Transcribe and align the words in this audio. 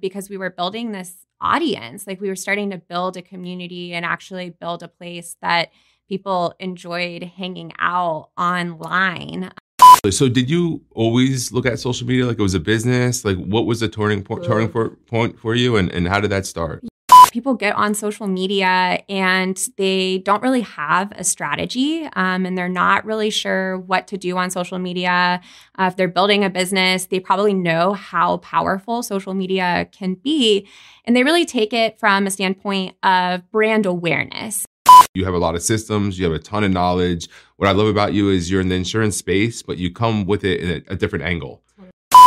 because 0.00 0.28
we 0.28 0.36
were 0.36 0.50
building 0.50 0.92
this 0.92 1.26
audience. 1.40 2.06
Like 2.06 2.20
we 2.20 2.28
were 2.28 2.36
starting 2.36 2.70
to 2.70 2.78
build 2.78 3.16
a 3.16 3.22
community 3.22 3.92
and 3.92 4.04
actually 4.04 4.50
build 4.50 4.82
a 4.82 4.88
place 4.88 5.36
that 5.42 5.70
people 6.08 6.54
enjoyed 6.60 7.22
hanging 7.22 7.72
out 7.78 8.30
online. 8.38 9.50
So 10.10 10.28
did 10.28 10.48
you 10.48 10.82
always 10.92 11.52
look 11.52 11.66
at 11.66 11.80
social 11.80 12.06
media 12.06 12.26
like 12.26 12.38
it 12.38 12.42
was 12.42 12.54
a 12.54 12.60
business? 12.60 13.24
Like 13.24 13.36
what 13.38 13.66
was 13.66 13.80
the 13.80 13.88
turning 13.88 14.22
point 14.22 14.44
turning 14.44 14.68
point 14.68 15.38
for 15.38 15.54
you 15.54 15.76
and, 15.76 15.90
and 15.90 16.06
how 16.06 16.20
did 16.20 16.30
that 16.30 16.46
start? 16.46 16.84
People 17.36 17.52
get 17.52 17.76
on 17.76 17.92
social 17.92 18.26
media 18.26 18.98
and 19.10 19.68
they 19.76 20.22
don't 20.24 20.42
really 20.42 20.62
have 20.62 21.12
a 21.16 21.22
strategy 21.22 22.08
um, 22.16 22.46
and 22.46 22.56
they're 22.56 22.66
not 22.66 23.04
really 23.04 23.28
sure 23.28 23.76
what 23.76 24.06
to 24.06 24.16
do 24.16 24.38
on 24.38 24.50
social 24.50 24.78
media. 24.78 25.38
Uh, 25.78 25.84
if 25.84 25.96
they're 25.96 26.08
building 26.08 26.44
a 26.44 26.48
business, 26.48 27.04
they 27.04 27.20
probably 27.20 27.52
know 27.52 27.92
how 27.92 28.38
powerful 28.38 29.02
social 29.02 29.34
media 29.34 29.86
can 29.92 30.14
be. 30.14 30.66
And 31.04 31.14
they 31.14 31.24
really 31.24 31.44
take 31.44 31.74
it 31.74 32.00
from 32.00 32.26
a 32.26 32.30
standpoint 32.30 32.96
of 33.02 33.42
brand 33.50 33.84
awareness. 33.84 34.64
You 35.12 35.26
have 35.26 35.34
a 35.34 35.38
lot 35.38 35.54
of 35.54 35.60
systems, 35.60 36.18
you 36.18 36.24
have 36.24 36.32
a 36.32 36.38
ton 36.38 36.64
of 36.64 36.70
knowledge. 36.70 37.28
What 37.56 37.68
I 37.68 37.72
love 37.72 37.88
about 37.88 38.14
you 38.14 38.30
is 38.30 38.50
you're 38.50 38.62
in 38.62 38.70
the 38.70 38.76
insurance 38.76 39.18
space, 39.18 39.62
but 39.62 39.76
you 39.76 39.92
come 39.92 40.24
with 40.24 40.42
it 40.42 40.60
in 40.60 40.70
a, 40.70 40.94
a 40.94 40.96
different 40.96 41.26
angle 41.26 41.62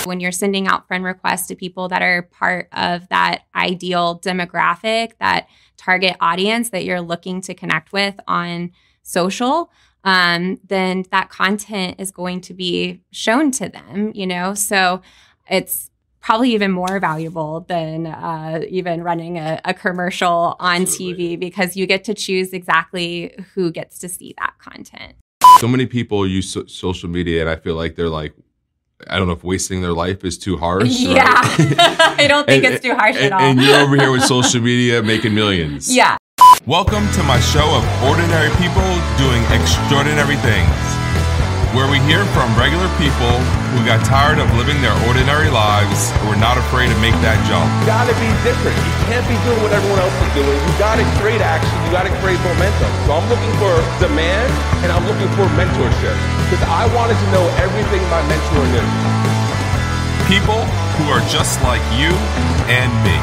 when 0.09 0.20
you're 0.20 0.31
sending 0.31 0.68
out 0.68 0.88
friend 0.88 1.04
requests 1.04 1.48
to 1.48 1.55
people 1.55 1.88
that 1.88 2.02
are 2.02 2.23
part 2.23 2.67
of 2.73 3.08
that 3.09 3.44
ideal 3.55 4.20
demographic, 4.20 5.12
that 5.20 5.48
target 5.77 6.17
audience 6.20 6.72
that 6.72 6.84
you're 6.84 7.00
looking 7.00 7.40
to 7.41 7.54
connect 7.54 7.94
with 7.94 8.20
on 8.27 8.72
social, 9.03 9.72
um, 10.03 10.59
then 10.67 11.05
that 11.12 11.30
content 11.30 11.95
is 12.00 12.09
going 12.09 12.41
to 12.41 12.55
be 12.55 13.00
shown 13.12 13.52
to 13.52 13.70
them, 13.70 14.12
you 14.16 14.26
know? 14.26 14.55
So 14.55 15.03
it's 15.48 15.91
probably 16.22 16.53
even 16.53 16.72
more 16.72 17.00
valuable 17.00 17.62
than 17.62 18.08
uh, 18.08 18.62
even 18.67 19.03
running 19.03 19.38
a, 19.38 19.62
a 19.64 19.76
commercial 19.76 20.55
on 20.59 20.81
Absolutely. 20.81 21.38
TV 21.38 21.39
because 21.39 21.78
you 21.78 21.86
get 21.86 22.03
to 22.06 22.16
choose 22.16 22.52
exactly 22.52 23.36
who 23.53 23.72
gets 23.72 24.00
to 24.00 24.09
see 24.09 24.34
that 24.39 24.56
content. 24.58 25.14
So 25.59 25.67
many 25.67 25.86
people 25.86 26.25
use 26.25 26.52
so- 26.52 26.66
social 26.66 27.09
media, 27.09 27.41
and 27.41 27.50
I 27.50 27.58
feel 27.58 27.75
like 27.75 27.95
they're 27.95 28.09
like, 28.09 28.34
I 29.08 29.17
don't 29.17 29.28
know 29.28 29.33
if 29.33 29.44
wasting 29.45 29.81
their 29.81 29.94
life 29.94 30.25
is 30.25 30.38
too 30.38 30.58
harsh. 30.58 30.89
Yeah. 31.00 31.23
I 32.17 32.25
don't 32.28 32.45
think 32.45 32.66
and, 32.66 32.73
it's 32.73 32.83
too 32.83 32.94
harsh 32.94 33.16
and, 33.16 33.25
at 33.25 33.31
all. 33.31 33.39
And 33.39 33.61
you're 33.61 33.78
over 33.78 33.95
here 33.95 34.11
with 34.11 34.23
social 34.25 34.61
media 34.61 35.02
making 35.02 35.33
millions. 35.33 35.94
Yeah. 35.94 36.17
Welcome 36.66 37.09
to 37.14 37.23
my 37.23 37.39
show 37.39 37.66
of 37.75 38.03
ordinary 38.03 38.50
people 38.58 38.83
doing 39.17 39.41
extraordinary 39.52 40.36
things 40.38 40.98
where 41.78 41.86
we 41.86 42.02
hear 42.09 42.25
from 42.34 42.50
regular 42.58 42.89
people 42.98 43.30
who 43.78 43.86
got 43.86 44.02
tired 44.02 44.42
of 44.42 44.50
living 44.58 44.81
their 44.81 44.95
ordinary 45.06 45.53
lives 45.53 46.09
and 46.17 46.25
were 46.25 46.39
not 46.42 46.58
afraid 46.58 46.89
to 46.89 46.98
make 46.98 47.14
that 47.22 47.38
jump. 47.45 47.70
You 47.86 47.86
gotta 47.86 48.16
be 48.17 48.30
different. 48.42 48.73
You 48.73 48.94
can't 49.06 49.28
be 49.30 49.38
doing 49.45 49.62
what 49.62 49.70
everyone 49.70 50.02
else 50.02 50.16
is 50.17 50.34
doing. 50.34 50.58
You 50.58 50.73
gotta 50.81 51.06
create 51.22 51.45
action. 51.45 51.70
You 51.86 51.94
gotta 51.94 52.09
create 52.25 52.42
momentum. 52.42 52.90
So 53.06 53.14
I'm 53.14 53.28
looking 53.30 53.53
for 53.62 53.70
demand 54.02 54.50
and 54.81 54.90
I'm 54.90 55.06
looking 55.06 55.30
for 55.38 55.45
mentorship 55.53 56.17
because 56.50 56.66
I 56.66 56.90
wanted 56.97 57.22
to 57.22 57.28
know 57.30 57.45
everything 57.62 58.02
my 58.09 58.22
mentor 58.25 58.66
knew. 58.73 58.88
People 60.25 60.62
who 60.97 61.06
are 61.14 61.22
just 61.30 61.62
like 61.62 61.86
you 61.94 62.09
and 62.66 62.90
me. 63.06 63.17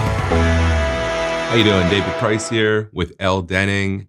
How 1.51 1.59
you 1.59 1.67
doing? 1.67 1.91
David 1.91 2.15
Price 2.23 2.49
here 2.49 2.91
with 2.95 3.15
Elle 3.19 3.43
Denning. 3.43 4.07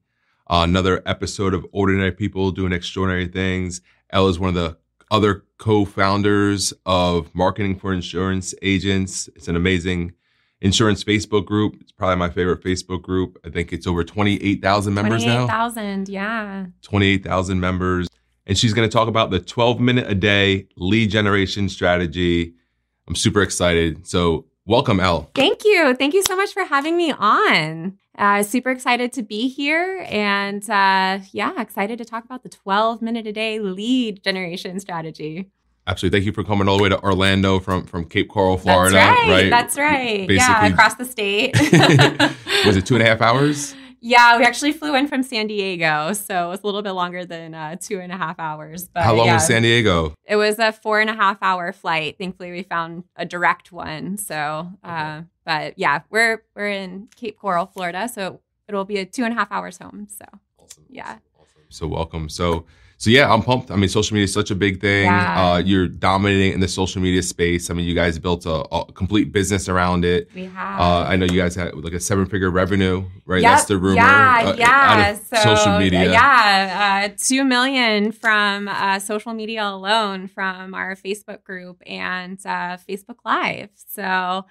Uh, 0.49 0.61
another 0.63 1.01
episode 1.05 1.53
of 1.53 1.65
Ordinary 1.73 2.11
People 2.11 2.51
Doing 2.51 2.71
Extraordinary 2.71 3.27
Things. 3.27 3.81
Elle 4.11 4.29
is 4.29 4.39
one 4.39 4.49
of 4.49 4.55
the 4.55 4.77
other 5.11 5.43
co-founders 5.57 6.73
of 6.85 7.33
Marketing 7.33 7.77
for 7.77 7.93
Insurance 7.93 8.53
Agents. 8.61 9.29
It's 9.35 9.47
an 9.47 9.55
amazing 9.55 10.13
insurance 10.61 11.03
Facebook 11.03 11.45
group. 11.45 11.77
It's 11.81 11.91
probably 11.91 12.17
my 12.17 12.29
favorite 12.29 12.63
Facebook 12.63 13.01
group. 13.01 13.37
I 13.45 13.49
think 13.49 13.73
it's 13.73 13.87
over 13.87 14.03
28,000 14.03 14.93
members 14.93 15.23
28, 15.23 15.27
now. 15.27 15.47
28,000, 15.47 16.09
yeah. 16.09 16.65
28,000 16.81 17.59
members. 17.59 18.07
And 18.45 18.57
she's 18.57 18.73
going 18.73 18.87
to 18.87 18.93
talk 18.93 19.07
about 19.07 19.29
the 19.29 19.39
12 19.39 19.79
minute 19.79 20.09
a 20.09 20.15
day 20.15 20.67
lead 20.77 21.11
generation 21.11 21.69
strategy. 21.69 22.53
I'm 23.07 23.15
super 23.15 23.41
excited. 23.41 24.07
So, 24.07 24.45
welcome, 24.67 24.99
Elle. 24.99 25.29
Thank 25.33 25.65
you. 25.65 25.95
Thank 25.95 26.13
you 26.13 26.21
so 26.21 26.35
much 26.35 26.53
for 26.53 26.63
having 26.63 26.95
me 26.95 27.11
on. 27.11 27.97
Uh, 28.17 28.43
super 28.43 28.69
excited 28.71 29.13
to 29.13 29.23
be 29.23 29.47
here 29.47 30.05
and 30.09 30.67
uh, 30.69 31.19
yeah, 31.31 31.59
excited 31.59 31.97
to 31.99 32.05
talk 32.05 32.25
about 32.25 32.43
the 32.43 32.49
12 32.49 33.01
minute 33.01 33.25
a 33.27 33.31
day 33.31 33.59
lead 33.59 34.23
generation 34.23 34.79
strategy. 34.79 35.49
Absolutely. 35.87 36.19
Thank 36.19 36.25
you 36.25 36.33
for 36.33 36.43
coming 36.43 36.67
all 36.67 36.77
the 36.77 36.83
way 36.83 36.89
to 36.89 37.01
Orlando 37.01 37.59
from, 37.59 37.85
from 37.85 38.05
Cape 38.05 38.29
Coral, 38.29 38.57
Florida. 38.57 38.93
That's 38.93 39.19
right. 39.21 39.29
right? 39.29 39.49
That's 39.49 39.77
right. 39.77 40.27
Basically, 40.27 40.35
yeah, 40.35 40.65
across 40.65 40.95
the 40.95 41.05
state. 41.05 41.55
was 42.65 42.75
it 42.75 42.85
two 42.85 42.95
and 42.95 43.03
a 43.03 43.05
half 43.05 43.21
hours? 43.21 43.73
Yeah, 43.99 44.37
we 44.37 44.43
actually 44.43 44.73
flew 44.73 44.95
in 44.95 45.07
from 45.07 45.23
San 45.23 45.47
Diego, 45.47 46.13
so 46.13 46.47
it 46.47 46.49
was 46.49 46.61
a 46.61 46.65
little 46.65 46.81
bit 46.81 46.91
longer 46.91 47.25
than 47.25 47.53
uh, 47.53 47.75
two 47.79 47.99
and 47.99 48.11
a 48.11 48.17
half 48.17 48.39
hours. 48.39 48.87
But 48.87 49.03
How 49.03 49.13
long 49.13 49.27
yeah, 49.27 49.33
was 49.35 49.47
San 49.47 49.63
Diego? 49.63 50.13
It 50.25 50.35
was 50.35 50.59
a 50.59 50.71
four 50.71 50.99
and 50.99 51.09
a 51.09 51.15
half 51.15 51.37
hour 51.41 51.71
flight. 51.71 52.17
Thankfully, 52.17 52.51
we 52.51 52.63
found 52.63 53.03
a 53.15 53.25
direct 53.25 53.71
one. 53.71 54.17
So, 54.17 54.71
uh, 54.83 55.17
okay. 55.19 55.27
but 55.45 55.79
yeah, 55.79 56.01
we're 56.09 56.43
we're 56.55 56.69
in 56.69 57.09
Cape 57.15 57.37
Coral, 57.39 57.65
Florida, 57.65 58.07
so 58.07 58.41
it'll 58.67 58.85
be 58.85 58.97
a 58.97 59.05
two 59.05 59.23
and 59.23 59.33
a 59.33 59.35
half 59.35 59.51
hours 59.51 59.77
home. 59.77 60.07
So, 60.09 60.25
awesome. 60.59 60.85
yeah. 60.89 61.17
Awesome. 61.39 61.61
So 61.69 61.87
welcome. 61.87 62.29
So 62.29 62.65
so 62.99 63.11
yeah, 63.11 63.31
I'm 63.31 63.43
pumped. 63.43 63.69
I 63.69 63.75
mean, 63.75 63.89
social 63.89 64.15
media 64.15 64.23
is 64.23 64.33
such 64.33 64.49
a 64.49 64.55
big 64.55 64.81
thing. 64.81 65.05
Yeah. 65.05 65.51
Uh, 65.51 65.57
you're 65.59 65.87
dominating 65.87 66.53
in 66.53 66.59
the 66.59 66.67
social 66.67 66.99
media 66.99 67.21
space. 67.21 67.69
I 67.69 67.75
mean, 67.75 67.85
you 67.85 67.93
guys 67.93 68.17
built 68.17 68.47
a, 68.47 68.67
a 68.73 68.91
complete 68.93 69.31
business 69.31 69.69
around 69.69 70.03
it. 70.03 70.29
We 70.33 70.45
have. 70.45 70.81
Uh, 70.81 71.03
I 71.03 71.15
know 71.15 71.25
you 71.25 71.39
guys 71.39 71.53
had 71.53 71.75
like 71.75 71.93
a 71.93 71.99
seven 71.99 72.25
figure 72.25 72.49
revenue, 72.49 73.05
right? 73.25 73.43
Yep. 73.43 73.51
That's 73.51 73.65
the 73.65 73.77
rumor. 73.77 73.97
Yeah, 73.97 74.41
uh, 74.45 74.55
yeah. 74.57 75.13
so, 75.13 75.55
social 75.55 75.77
media. 75.77 76.11
Yeah, 76.11 77.09
uh, 77.11 77.15
two 77.15 77.43
million 77.43 78.11
from 78.11 78.67
uh, 78.67 78.97
social 78.97 79.33
media 79.33 79.63
alone 79.65 80.27
from 80.27 80.73
our 80.73 80.95
Facebook 80.95 81.43
group 81.43 81.83
and 81.85 82.39
uh, 82.45 82.77
Facebook 82.89 83.17
Live. 83.23 83.69
So 83.75 84.45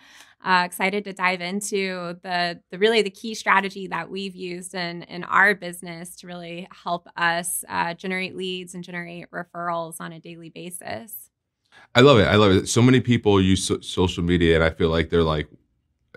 uh, 0.45 0.63
excited 0.65 1.05
to 1.05 1.13
dive 1.13 1.41
into 1.41 2.17
the 2.23 2.61
the 2.71 2.79
really 2.79 3.03
the 3.03 3.11
key 3.11 3.35
strategy 3.35 3.89
that 3.89 4.09
we've 4.09 4.37
used 4.37 4.75
in 4.75 5.03
in 5.05 5.25
our 5.25 5.55
business 5.55 6.17
to 6.17 6.27
really 6.27 6.69
help 6.71 7.09
us 7.17 7.65
uh, 7.69 7.95
generate 7.95 8.37
leads 8.37 8.75
and 8.75 8.85
generate 8.85 9.31
referrals 9.31 9.97
on 10.01 10.13
a 10.13 10.21
daily 10.21 10.51
basis. 10.51 11.31
I 11.95 12.01
love 12.01 12.19
it. 12.19 12.27
I 12.27 12.37
love 12.37 12.53
it. 12.53 12.69
So 12.69 12.83
many 12.83 13.01
people 13.01 13.41
use 13.41 13.65
so- 13.65 13.81
social 13.81 14.23
media, 14.23 14.55
and 14.55 14.65
I 14.65 14.71
feel 14.71 14.89
like 14.89 15.11
they're 15.11 15.23
like, 15.23 15.49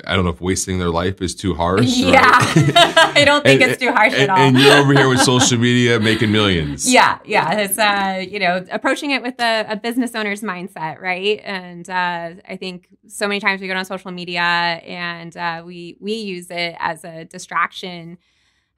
I 0.06 0.16
don't 0.16 0.26
know 0.26 0.32
if 0.32 0.42
wasting 0.42 0.80
their 0.80 0.90
life 0.90 1.22
is 1.22 1.36
too 1.36 1.54
harsh. 1.54 1.98
Yeah, 1.98 2.22
right? 2.22 2.74
I 3.18 3.24
don't 3.26 3.44
think 3.44 3.62
and, 3.62 3.72
it's 3.72 3.82
too 3.82 3.92
harsh 3.92 4.14
and, 4.14 4.24
at 4.24 4.30
all. 4.30 4.38
And 4.38 4.58
you're 4.58 4.74
over 4.74 4.94
here 4.94 5.10
with 5.10 5.22
social 5.34 5.58
media 5.58 6.00
making 6.00 6.32
millions. 6.32 6.92
Yeah, 6.92 7.20
yeah. 7.26 7.60
It's 7.60 7.78
uh, 7.78 8.26
you 8.30 8.40
know, 8.40 8.66
approaching 8.72 9.12
it 9.12 9.22
with 9.22 9.40
a, 9.40 9.66
a 9.70 9.76
business 9.76 10.16
owner's 10.16 10.42
mindset, 10.42 11.00
right? 11.00 11.42
And 11.44 11.90
uh, 11.90 12.42
I 12.48 12.58
think 12.58 12.88
so 13.08 13.28
many 13.28 13.40
times 13.40 13.62
we 13.62 13.68
go 13.68 13.76
on 13.76 13.86
social 13.86 14.12
media 14.12 14.42
and 14.42 15.36
uh, 15.36 15.64
we 15.66 15.98
we 16.00 16.14
use 16.14 16.50
it 16.50 16.76
as 16.80 17.04
a 17.04 17.26
distraction 17.26 18.18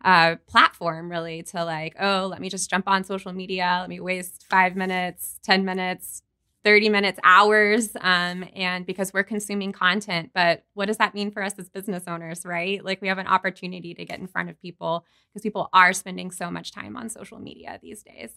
uh, 0.03 0.36
platform, 0.48 1.12
really, 1.12 1.44
to 1.44 1.64
like, 1.64 1.96
oh, 2.00 2.28
let 2.30 2.42
me 2.42 2.50
just 2.50 2.70
jump 2.70 2.88
on 2.88 3.03
social 3.03 3.32
media. 3.34 3.78
Let 3.82 3.90
me 3.90 4.00
waste 4.00 4.46
five 4.50 4.76
minutes, 4.76 5.40
ten 5.44 5.64
minutes 5.66 6.24
30 6.63 6.89
minutes, 6.89 7.19
hours, 7.23 7.89
um, 8.01 8.45
and 8.55 8.85
because 8.85 9.13
we're 9.13 9.23
consuming 9.23 9.72
content. 9.72 10.31
But 10.33 10.63
what 10.73 10.85
does 10.85 10.97
that 10.97 11.16
mean 11.16 11.31
for 11.31 11.44
us 11.44 11.57
as 11.57 11.69
business 11.69 12.03
owners, 12.07 12.45
right? 12.45 12.83
Like 12.83 13.01
we 13.01 13.07
have 13.07 13.17
an 13.17 13.27
opportunity 13.27 13.94
to 13.94 14.05
get 14.05 14.19
in 14.19 14.27
front 14.27 14.49
of 14.49 14.61
people 14.61 15.05
because 15.29 15.41
people 15.41 15.69
are 15.73 15.94
spending 15.94 16.31
so 16.31 16.51
much 16.51 16.72
time 16.72 16.95
on 16.95 17.09
social 17.09 17.39
media 17.39 17.79
these 17.81 18.03
days. 18.03 18.31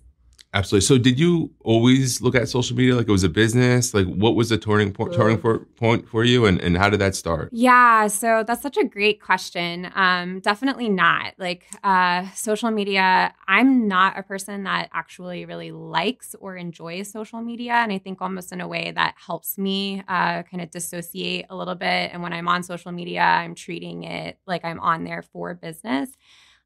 Absolutely. 0.54 0.86
So, 0.86 0.98
did 0.98 1.18
you 1.18 1.50
always 1.64 2.22
look 2.22 2.36
at 2.36 2.48
social 2.48 2.76
media 2.76 2.94
like 2.94 3.08
it 3.08 3.12
was 3.12 3.24
a 3.24 3.28
business? 3.28 3.92
Like, 3.92 4.06
what 4.06 4.36
was 4.36 4.50
the 4.50 4.56
turning 4.56 4.92
point, 4.92 5.12
turning 5.12 5.36
for, 5.36 5.58
point 5.76 6.08
for 6.08 6.22
you, 6.22 6.46
and, 6.46 6.60
and 6.60 6.76
how 6.78 6.88
did 6.88 7.00
that 7.00 7.16
start? 7.16 7.48
Yeah, 7.52 8.06
so 8.06 8.44
that's 8.46 8.62
such 8.62 8.76
a 8.76 8.84
great 8.84 9.20
question. 9.20 9.90
Um, 9.96 10.38
definitely 10.38 10.88
not. 10.88 11.34
Like, 11.38 11.66
uh, 11.82 12.30
social 12.36 12.70
media. 12.70 13.34
I'm 13.48 13.88
not 13.88 14.16
a 14.16 14.22
person 14.22 14.62
that 14.62 14.90
actually 14.92 15.44
really 15.44 15.72
likes 15.72 16.36
or 16.38 16.56
enjoys 16.56 17.10
social 17.10 17.42
media, 17.42 17.72
and 17.72 17.92
I 17.92 17.98
think 17.98 18.22
almost 18.22 18.52
in 18.52 18.60
a 18.60 18.68
way 18.68 18.92
that 18.94 19.16
helps 19.16 19.58
me 19.58 20.04
uh, 20.06 20.44
kind 20.44 20.60
of 20.60 20.70
dissociate 20.70 21.46
a 21.50 21.56
little 21.56 21.74
bit. 21.74 22.12
And 22.12 22.22
when 22.22 22.32
I'm 22.32 22.46
on 22.46 22.62
social 22.62 22.92
media, 22.92 23.22
I'm 23.22 23.56
treating 23.56 24.04
it 24.04 24.38
like 24.46 24.64
I'm 24.64 24.78
on 24.78 25.02
there 25.02 25.22
for 25.22 25.52
business. 25.54 26.10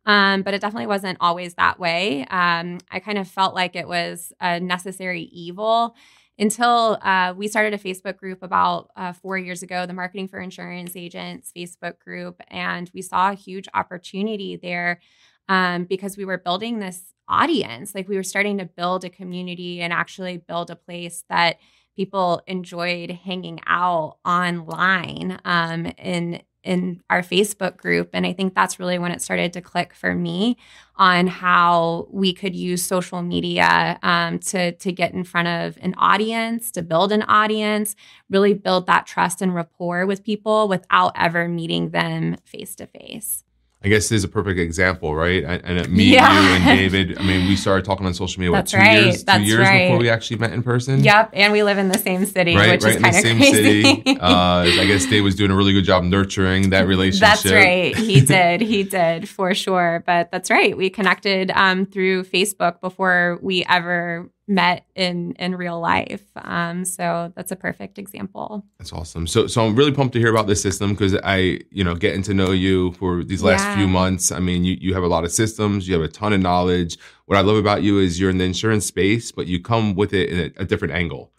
Um, 0.08 0.40
but 0.40 0.54
it 0.54 0.62
definitely 0.62 0.86
wasn't 0.86 1.18
always 1.20 1.54
that 1.54 1.78
way. 1.78 2.24
Um, 2.30 2.78
I 2.90 2.98
kind 2.98 3.18
of 3.18 3.28
felt 3.28 3.54
like 3.54 3.76
it 3.76 3.86
was 3.86 4.32
a 4.40 4.58
necessary 4.58 5.22
evil 5.22 5.94
until 6.38 6.98
uh, 7.02 7.34
we 7.36 7.46
started 7.46 7.74
a 7.74 7.78
Facebook 7.78 8.16
group 8.16 8.42
about 8.42 8.90
uh, 8.96 9.12
four 9.12 9.36
years 9.36 9.62
ago, 9.62 9.84
the 9.84 9.92
Marketing 9.92 10.26
for 10.26 10.40
Insurance 10.40 10.96
Agents 10.96 11.52
Facebook 11.54 11.98
group. 11.98 12.40
And 12.48 12.90
we 12.94 13.02
saw 13.02 13.30
a 13.30 13.34
huge 13.34 13.68
opportunity 13.74 14.56
there 14.56 15.00
um, 15.48 15.84
because 15.84 16.16
we 16.16 16.24
were 16.24 16.38
building 16.38 16.78
this 16.78 17.12
audience. 17.28 17.94
Like 17.94 18.08
we 18.08 18.16
were 18.16 18.22
starting 18.22 18.58
to 18.58 18.64
build 18.64 19.04
a 19.04 19.10
community 19.10 19.82
and 19.82 19.92
actually 19.92 20.38
build 20.38 20.70
a 20.70 20.76
place 20.76 21.24
that 21.28 21.58
people 21.96 22.40
enjoyed 22.46 23.10
hanging 23.10 23.60
out 23.66 24.18
online 24.24 25.38
um, 25.44 25.86
in 25.98 26.40
in 26.64 27.02
our 27.08 27.22
Facebook 27.22 27.76
group. 27.76 28.10
And 28.12 28.26
I 28.26 28.32
think 28.32 28.54
that's 28.54 28.78
really 28.78 28.98
when 28.98 29.12
it 29.12 29.22
started 29.22 29.52
to 29.54 29.60
click 29.60 29.94
for 29.94 30.14
me 30.14 30.56
on 30.96 31.26
how 31.26 32.08
we 32.10 32.32
could 32.32 32.56
use 32.56 32.84
social 32.84 33.22
media 33.22 33.98
um, 34.02 34.38
to, 34.40 34.72
to 34.72 34.92
get 34.92 35.14
in 35.14 35.24
front 35.24 35.48
of 35.48 35.78
an 35.80 35.94
audience, 35.96 36.70
to 36.72 36.82
build 36.82 37.12
an 37.12 37.22
audience, 37.22 37.94
really 38.28 38.54
build 38.54 38.86
that 38.86 39.06
trust 39.06 39.40
and 39.40 39.54
rapport 39.54 40.06
with 40.06 40.24
people 40.24 40.68
without 40.68 41.12
ever 41.14 41.48
meeting 41.48 41.90
them 41.90 42.36
face 42.44 42.74
to 42.74 42.86
face. 42.86 43.44
I 43.84 43.88
guess 43.88 44.08
this 44.08 44.18
is 44.18 44.24
a 44.24 44.28
perfect 44.28 44.58
example, 44.58 45.14
right? 45.14 45.44
And, 45.44 45.78
and 45.78 45.88
me, 45.92 46.12
yeah. 46.14 46.32
you, 46.32 46.56
and 46.56 46.64
David. 46.78 47.16
I 47.16 47.22
mean, 47.22 47.46
we 47.46 47.54
started 47.54 47.84
talking 47.84 48.06
on 48.06 48.14
social 48.14 48.40
media. 48.40 48.52
That's 48.52 48.72
what, 48.72 48.80
two 48.80 48.84
right. 48.84 49.04
years, 49.04 49.22
That's 49.22 49.38
two 49.38 49.44
years 49.44 49.60
right. 49.60 49.86
before 49.86 49.98
we 49.98 50.10
actually 50.10 50.38
met 50.38 50.52
in 50.52 50.64
person. 50.64 51.04
Yep, 51.04 51.30
and 51.32 51.52
we 51.52 51.62
live 51.62 51.78
in 51.78 51.88
the 51.88 51.98
same 51.98 52.26
city, 52.26 52.56
right, 52.56 52.72
which 52.72 52.82
right 52.82 52.96
is 52.96 53.02
kind 53.02 53.16
of 53.16 53.22
the 53.22 53.28
same 53.28 53.38
crazy. 53.38 53.84
city. 53.84 54.18
Uh, 54.28 54.66
I 54.66 54.84
guess 54.86 55.06
Dave 55.06 55.22
was 55.22 55.36
doing 55.36 55.50
a 55.50 55.56
really 55.56 55.72
good 55.72 55.84
job 55.84 56.02
nurturing 56.02 56.70
that 56.70 56.88
relationship. 56.88 57.20
That's 57.20 57.50
right. 57.50 57.96
He 57.96 58.20
did. 58.24 58.60
He 58.60 58.82
did 58.82 59.28
for 59.28 59.54
sure. 59.54 60.02
But 60.04 60.32
that's 60.32 60.50
right. 60.50 60.76
We 60.76 60.90
connected 60.90 61.52
um, 61.52 61.86
through 61.86 62.24
Facebook 62.24 62.80
before 62.80 63.38
we 63.40 63.64
ever 63.68 64.28
met 64.48 64.86
in 64.94 65.32
in 65.32 65.54
real 65.54 65.78
life. 65.78 66.24
Um, 66.36 66.84
so 66.84 67.32
that's 67.36 67.52
a 67.52 67.56
perfect 67.56 67.98
example. 67.98 68.64
That's 68.78 68.92
awesome. 68.92 69.26
So 69.26 69.46
so 69.46 69.64
I'm 69.64 69.76
really 69.76 69.92
pumped 69.92 70.14
to 70.14 70.18
hear 70.18 70.30
about 70.30 70.46
this 70.46 70.62
system 70.62 70.92
because 70.92 71.14
I 71.22 71.60
you 71.70 71.84
know 71.84 71.94
getting 71.94 72.22
to 72.22 72.34
know 72.34 72.50
you 72.52 72.92
for 72.92 73.22
these 73.22 73.42
last 73.42 73.62
Yeah. 73.62 73.76
few 73.76 73.88
months. 73.88 74.32
I 74.32 74.40
mean 74.40 74.64
you 74.64 74.76
you 74.80 74.94
have 74.94 75.02
a 75.02 75.08
lot 75.08 75.24
of 75.24 75.30
systems. 75.32 75.86
You 75.86 75.94
have 75.94 76.02
a 76.02 76.08
ton 76.08 76.32
of 76.32 76.40
knowledge. 76.40 76.98
What 77.26 77.36
I 77.36 77.42
love 77.42 77.56
about 77.56 77.82
you 77.82 77.98
is 77.98 78.18
you're 78.18 78.30
in 78.30 78.38
the 78.38 78.44
insurance 78.44 78.86
space, 78.86 79.30
but 79.30 79.46
you 79.46 79.60
come 79.60 79.94
with 79.94 80.12
it 80.14 80.30
in 80.30 80.38
a, 80.56 80.62
a 80.62 80.64
different 80.64 80.94
angle. 80.94 81.30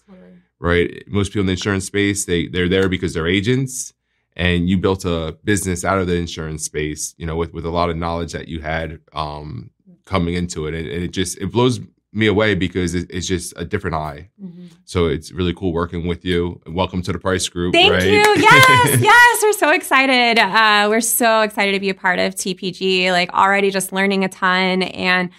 Right. 0.61 1.03
Most 1.07 1.29
people 1.29 1.41
in 1.41 1.45
the 1.47 1.53
insurance 1.53 1.85
space 1.85 2.25
they 2.25 2.47
they're 2.47 2.69
there 2.69 2.89
because 2.89 3.13
they're 3.13 3.27
agents. 3.27 3.93
And 4.35 4.69
you 4.69 4.77
built 4.77 5.03
a 5.03 5.37
business 5.43 5.83
out 5.83 5.99
of 5.99 6.07
the 6.07 6.15
insurance 6.15 6.63
space, 6.63 7.13
you 7.17 7.25
know, 7.25 7.35
with, 7.35 7.51
with 7.53 7.65
a 7.65 7.69
lot 7.69 7.89
of 7.89 7.97
knowledge 7.97 8.31
that 8.31 8.47
you 8.47 8.61
had 8.61 9.01
um, 9.11 9.69
coming 10.05 10.33
into 10.35 10.65
it, 10.65 10.73
and, 10.73 10.87
and 10.87 11.03
it 11.03 11.11
just 11.11 11.37
it 11.39 11.51
blows 11.51 11.81
me 12.11 12.27
away 12.27 12.55
because 12.55 12.95
it's 12.95 13.27
just 13.27 13.53
a 13.55 13.63
different 13.63 13.95
eye. 13.95 14.29
So 14.85 15.07
it's 15.07 15.31
really 15.31 15.53
cool 15.53 15.71
working 15.71 16.07
with 16.07 16.25
you. 16.25 16.59
Welcome 16.65 17.01
to 17.03 17.11
the 17.11 17.19
Price 17.19 17.47
Group. 17.47 17.73
Thank 17.73 17.91
right? 17.91 18.03
you. 18.03 18.19
Yes, 18.39 19.01
yes. 19.01 19.43
We're 19.43 19.53
so 19.53 19.71
excited. 19.71 20.39
Uh, 20.39 20.87
we're 20.89 21.01
so 21.01 21.41
excited 21.41 21.73
to 21.73 21.79
be 21.79 21.89
a 21.89 21.93
part 21.93 22.17
of 22.19 22.35
TPG. 22.35 23.11
Like 23.11 23.31
already 23.33 23.69
just 23.69 23.91
learning 23.91 24.23
a 24.23 24.29
ton 24.29 24.83
and 24.83 25.29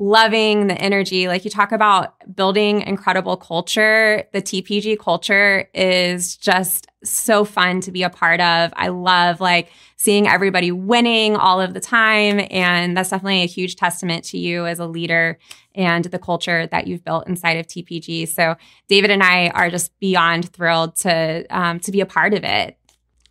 loving 0.00 0.66
the 0.66 0.80
energy. 0.80 1.28
Like 1.28 1.44
you 1.44 1.50
talk 1.50 1.72
about 1.72 2.14
building 2.34 2.80
incredible 2.80 3.36
culture. 3.36 4.24
The 4.32 4.40
TPG 4.40 4.98
culture 4.98 5.68
is 5.74 6.38
just 6.38 6.86
so 7.04 7.44
fun 7.44 7.82
to 7.82 7.92
be 7.92 8.02
a 8.02 8.08
part 8.08 8.40
of. 8.40 8.72
I 8.76 8.88
love 8.88 9.42
like 9.42 9.68
seeing 9.96 10.26
everybody 10.26 10.72
winning 10.72 11.36
all 11.36 11.60
of 11.60 11.74
the 11.74 11.80
time. 11.80 12.40
And 12.50 12.96
that's 12.96 13.10
definitely 13.10 13.42
a 13.42 13.46
huge 13.46 13.76
testament 13.76 14.24
to 14.24 14.38
you 14.38 14.64
as 14.64 14.78
a 14.78 14.86
leader 14.86 15.38
and 15.74 16.06
the 16.06 16.18
culture 16.18 16.66
that 16.68 16.86
you've 16.86 17.04
built 17.04 17.28
inside 17.28 17.58
of 17.58 17.66
TPG. 17.66 18.26
So 18.26 18.56
David 18.88 19.10
and 19.10 19.22
I 19.22 19.48
are 19.48 19.68
just 19.68 19.98
beyond 20.00 20.50
thrilled 20.50 20.96
to 20.96 21.44
um, 21.50 21.78
to 21.80 21.92
be 21.92 22.00
a 22.00 22.06
part 22.06 22.32
of 22.32 22.42
it. 22.42 22.78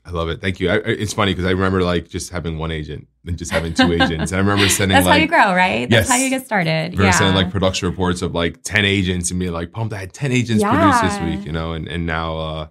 I 0.10 0.12
love 0.12 0.30
it. 0.30 0.42
Thank 0.42 0.60
you. 0.60 0.72
I, 0.72 0.78
it's 0.78 1.14
funny 1.14 1.34
because 1.34 1.46
I 1.46 1.52
remember 1.52 1.84
like 1.84 2.10
just 2.10 2.32
having 2.32 2.58
one 2.58 2.72
agent 2.72 3.08
and 3.28 3.38
just 3.38 3.52
having 3.52 3.76
two 3.76 3.94
agents. 3.94 4.32
And 4.32 4.38
I 4.38 4.40
remember 4.40 4.68
sending 4.70 4.96
That's 4.96 5.06
how 5.06 5.12
like 5.12 5.22
you 5.22 5.28
grow, 5.28 5.54
right? 5.54 5.88
That's 5.88 6.08
Yes. 6.08 6.10
how 6.10 6.16
you 6.16 6.30
get 6.32 6.46
started. 6.46 6.98
Yeah. 6.98 7.12
sending 7.12 7.36
like 7.36 7.52
production 7.52 7.88
reports 7.88 8.24
of 8.24 8.34
like 8.34 8.64
10 8.64 8.86
agents 8.86 9.30
and 9.30 9.40
being 9.40 9.52
like, 9.54 9.72
pumped, 9.72 9.94
I 9.94 10.00
had 10.00 10.14
10 10.14 10.32
agents 10.32 10.64
produced 10.64 11.02
this 11.04 11.20
week, 11.22 11.46
you 11.46 11.52
know, 11.52 11.74
and, 11.74 11.88
and 11.88 12.08
now 12.08 12.38
uh, 12.38 12.68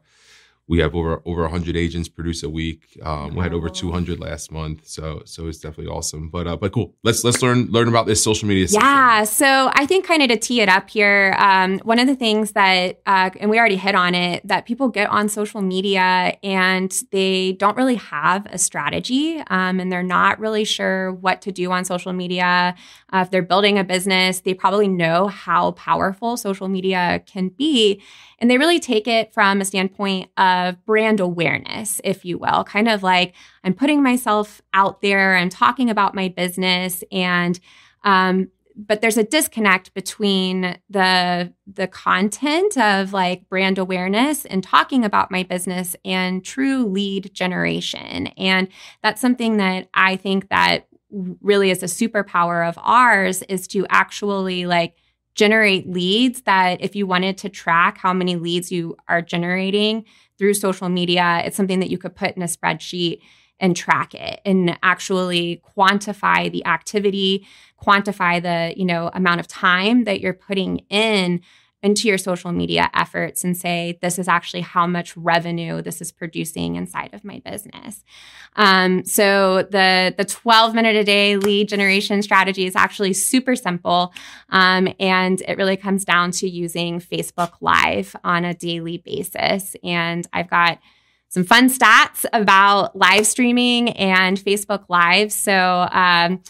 we 0.68 0.78
have 0.80 0.94
over 0.94 1.22
over 1.24 1.42
100 1.42 1.76
agents 1.76 2.08
produce 2.08 2.42
a 2.42 2.50
week. 2.50 2.98
Um, 3.02 3.34
we 3.34 3.42
had 3.42 3.54
over 3.54 3.68
200 3.70 4.20
last 4.20 4.52
month. 4.52 4.86
So 4.86 5.22
so 5.24 5.46
it's 5.48 5.58
definitely 5.58 5.90
awesome. 5.90 6.28
But 6.28 6.46
uh, 6.46 6.56
but 6.56 6.72
cool. 6.72 6.94
Let's 7.02 7.24
let's 7.24 7.42
learn 7.42 7.68
learn 7.70 7.88
about 7.88 8.06
this 8.06 8.22
social 8.22 8.46
media 8.46 8.68
system. 8.68 8.82
Yeah. 8.82 9.24
So 9.24 9.70
I 9.72 9.86
think 9.86 10.06
kind 10.06 10.22
of 10.22 10.28
to 10.28 10.36
tee 10.36 10.60
it 10.60 10.68
up 10.68 10.90
here, 10.90 11.34
um, 11.38 11.78
one 11.80 11.98
of 11.98 12.06
the 12.06 12.14
things 12.14 12.52
that, 12.52 13.00
uh, 13.06 13.30
and 13.40 13.50
we 13.50 13.58
already 13.58 13.76
hit 13.76 13.94
on 13.94 14.14
it, 14.14 14.46
that 14.46 14.66
people 14.66 14.88
get 14.88 15.08
on 15.08 15.28
social 15.28 15.62
media 15.62 16.36
and 16.42 17.02
they 17.12 17.52
don't 17.52 17.76
really 17.76 17.96
have 17.96 18.46
a 18.46 18.58
strategy 18.58 19.42
um, 19.48 19.80
and 19.80 19.90
they're 19.90 20.02
not 20.02 20.38
really 20.38 20.64
sure 20.64 21.12
what 21.12 21.40
to 21.42 21.52
do 21.52 21.72
on 21.72 21.84
social 21.84 22.12
media. 22.12 22.74
Uh, 23.12 23.18
if 23.18 23.30
they're 23.30 23.42
building 23.42 23.78
a 23.78 23.84
business, 23.84 24.40
they 24.40 24.52
probably 24.52 24.88
know 24.88 25.28
how 25.28 25.72
powerful 25.72 26.36
social 26.36 26.68
media 26.68 27.22
can 27.26 27.48
be. 27.48 28.02
And 28.38 28.50
they 28.50 28.58
really 28.58 28.78
take 28.78 29.08
it 29.08 29.34
from 29.34 29.60
a 29.60 29.64
standpoint 29.64 30.30
of 30.36 30.84
brand 30.84 31.20
awareness, 31.20 32.00
if 32.04 32.24
you 32.24 32.38
will, 32.38 32.64
kind 32.64 32.88
of 32.88 33.02
like 33.02 33.34
I'm 33.64 33.74
putting 33.74 34.02
myself 34.02 34.62
out 34.74 35.00
there, 35.02 35.36
I'm 35.36 35.48
talking 35.48 35.90
about 35.90 36.14
my 36.14 36.28
business 36.28 37.02
and 37.10 37.58
um, 38.04 38.48
but 38.76 39.00
there's 39.00 39.16
a 39.16 39.24
disconnect 39.24 39.92
between 39.92 40.78
the 40.88 41.52
the 41.66 41.88
content 41.88 42.78
of 42.78 43.12
like 43.12 43.48
brand 43.48 43.76
awareness 43.76 44.44
and 44.44 44.62
talking 44.62 45.04
about 45.04 45.32
my 45.32 45.42
business 45.42 45.96
and 46.04 46.44
true 46.44 46.84
lead 46.86 47.34
generation. 47.34 48.28
And 48.38 48.68
that's 49.02 49.20
something 49.20 49.56
that 49.56 49.88
i 49.94 50.14
think 50.16 50.48
that 50.48 50.86
really 51.10 51.70
is 51.70 51.82
a 51.82 51.86
superpower 51.86 52.68
of 52.68 52.78
ours 52.82 53.42
is 53.48 53.66
to 53.68 53.86
actually 53.88 54.66
like 54.66 54.96
generate 55.38 55.88
leads 55.88 56.42
that 56.42 56.80
if 56.82 56.96
you 56.96 57.06
wanted 57.06 57.38
to 57.38 57.48
track 57.48 57.96
how 57.96 58.12
many 58.12 58.34
leads 58.34 58.72
you 58.72 58.96
are 59.06 59.22
generating 59.22 60.04
through 60.36 60.52
social 60.52 60.88
media 60.88 61.40
it's 61.44 61.56
something 61.56 61.78
that 61.78 61.90
you 61.90 61.96
could 61.96 62.16
put 62.16 62.36
in 62.36 62.42
a 62.42 62.46
spreadsheet 62.46 63.20
and 63.60 63.76
track 63.76 64.14
it 64.16 64.40
and 64.44 64.76
actually 64.82 65.62
quantify 65.76 66.50
the 66.50 66.66
activity 66.66 67.46
quantify 67.80 68.42
the 68.42 68.76
you 68.76 68.84
know 68.84 69.10
amount 69.14 69.38
of 69.38 69.46
time 69.46 70.02
that 70.04 70.20
you're 70.20 70.34
putting 70.34 70.78
in 70.90 71.40
into 71.82 72.08
your 72.08 72.18
social 72.18 72.50
media 72.50 72.90
efforts 72.94 73.44
and 73.44 73.56
say 73.56 73.98
this 74.02 74.18
is 74.18 74.26
actually 74.26 74.60
how 74.60 74.86
much 74.86 75.16
revenue 75.16 75.80
this 75.80 76.00
is 76.00 76.10
producing 76.10 76.76
inside 76.76 77.10
of 77.12 77.24
my 77.24 77.40
business 77.44 78.04
um, 78.56 79.04
so 79.04 79.62
the 79.70 80.14
the 80.16 80.24
12 80.24 80.74
minute 80.74 80.96
a 80.96 81.04
day 81.04 81.36
lead 81.36 81.68
generation 81.68 82.22
strategy 82.22 82.66
is 82.66 82.74
actually 82.74 83.12
super 83.12 83.54
simple 83.54 84.12
um, 84.50 84.88
and 84.98 85.42
it 85.46 85.56
really 85.56 85.76
comes 85.76 86.04
down 86.04 86.30
to 86.30 86.48
using 86.48 87.00
facebook 87.00 87.52
live 87.60 88.16
on 88.24 88.44
a 88.44 88.54
daily 88.54 88.98
basis 88.98 89.76
and 89.84 90.26
i've 90.32 90.50
got 90.50 90.78
some 91.30 91.44
fun 91.44 91.68
stats 91.68 92.24
about 92.32 92.96
live 92.96 93.26
streaming 93.26 93.90
and 93.90 94.38
Facebook 94.38 94.84
Live. 94.88 95.30
So, 95.30 95.86
um, 95.90 96.40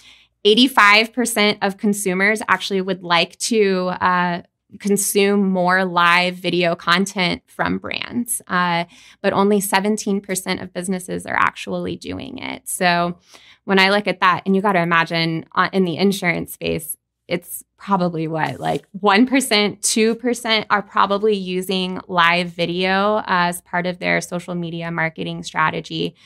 85% 0.47 1.59
of 1.63 1.79
consumers 1.79 2.41
actually 2.49 2.81
would 2.81 3.03
like 3.03 3.37
to 3.39 3.89
uh, 4.01 4.43
consume 4.79 5.49
more 5.49 5.85
live 5.85 6.35
video 6.35 6.75
content 6.75 7.43
from 7.47 7.79
brands, 7.79 8.43
uh, 8.49 8.85
but 9.23 9.33
only 9.33 9.61
17% 9.61 10.63
of 10.63 10.73
businesses 10.73 11.27
are 11.27 11.37
actually 11.37 11.97
doing 11.97 12.39
it. 12.39 12.69
So, 12.69 13.19
when 13.65 13.79
I 13.79 13.91
look 13.91 14.07
at 14.07 14.21
that, 14.21 14.43
and 14.47 14.57
you 14.57 14.63
got 14.63 14.73
to 14.73 14.81
imagine 14.81 15.45
uh, 15.55 15.69
in 15.73 15.85
the 15.85 15.99
insurance 15.99 16.55
space, 16.55 16.97
it's 17.29 17.63
probably 17.77 18.27
what 18.27 18.59
like 18.59 18.87
1% 19.01 19.29
2% 19.29 20.67
are 20.71 20.83
probably 20.83 21.35
using 21.35 22.01
live 22.09 22.49
video 22.49 23.23
as 23.27 23.61
part 23.61 23.87
of 23.87 23.99
their 23.99 24.21
social 24.21 24.55
media 24.55 24.91
marketing 24.91 25.43
strategy. 25.43 26.17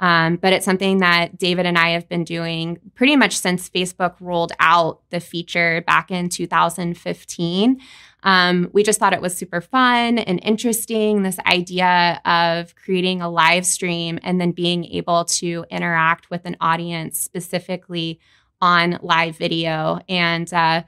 Um, 0.00 0.36
but 0.36 0.52
it's 0.52 0.64
something 0.64 0.98
that 0.98 1.38
david 1.38 1.64
and 1.64 1.78
i 1.78 1.90
have 1.90 2.08
been 2.08 2.24
doing 2.24 2.80
pretty 2.94 3.14
much 3.14 3.38
since 3.38 3.70
facebook 3.70 4.16
rolled 4.20 4.50
out 4.58 5.00
the 5.10 5.20
feature 5.20 5.84
back 5.86 6.10
in 6.10 6.28
2015 6.28 7.80
um, 8.24 8.70
we 8.72 8.82
just 8.82 9.00
thought 9.00 9.12
it 9.12 9.20
was 9.20 9.36
super 9.36 9.60
fun 9.60 10.18
and 10.18 10.40
interesting 10.42 11.22
this 11.22 11.38
idea 11.40 12.20
of 12.24 12.74
creating 12.74 13.20
a 13.20 13.28
live 13.28 13.66
stream 13.66 14.18
and 14.22 14.40
then 14.40 14.52
being 14.52 14.84
able 14.86 15.24
to 15.24 15.64
interact 15.70 16.30
with 16.30 16.46
an 16.46 16.56
audience 16.60 17.20
specifically 17.20 18.18
on 18.62 18.98
live 19.02 19.36
video. 19.36 20.00
And 20.08 20.50
uh, 20.54 20.84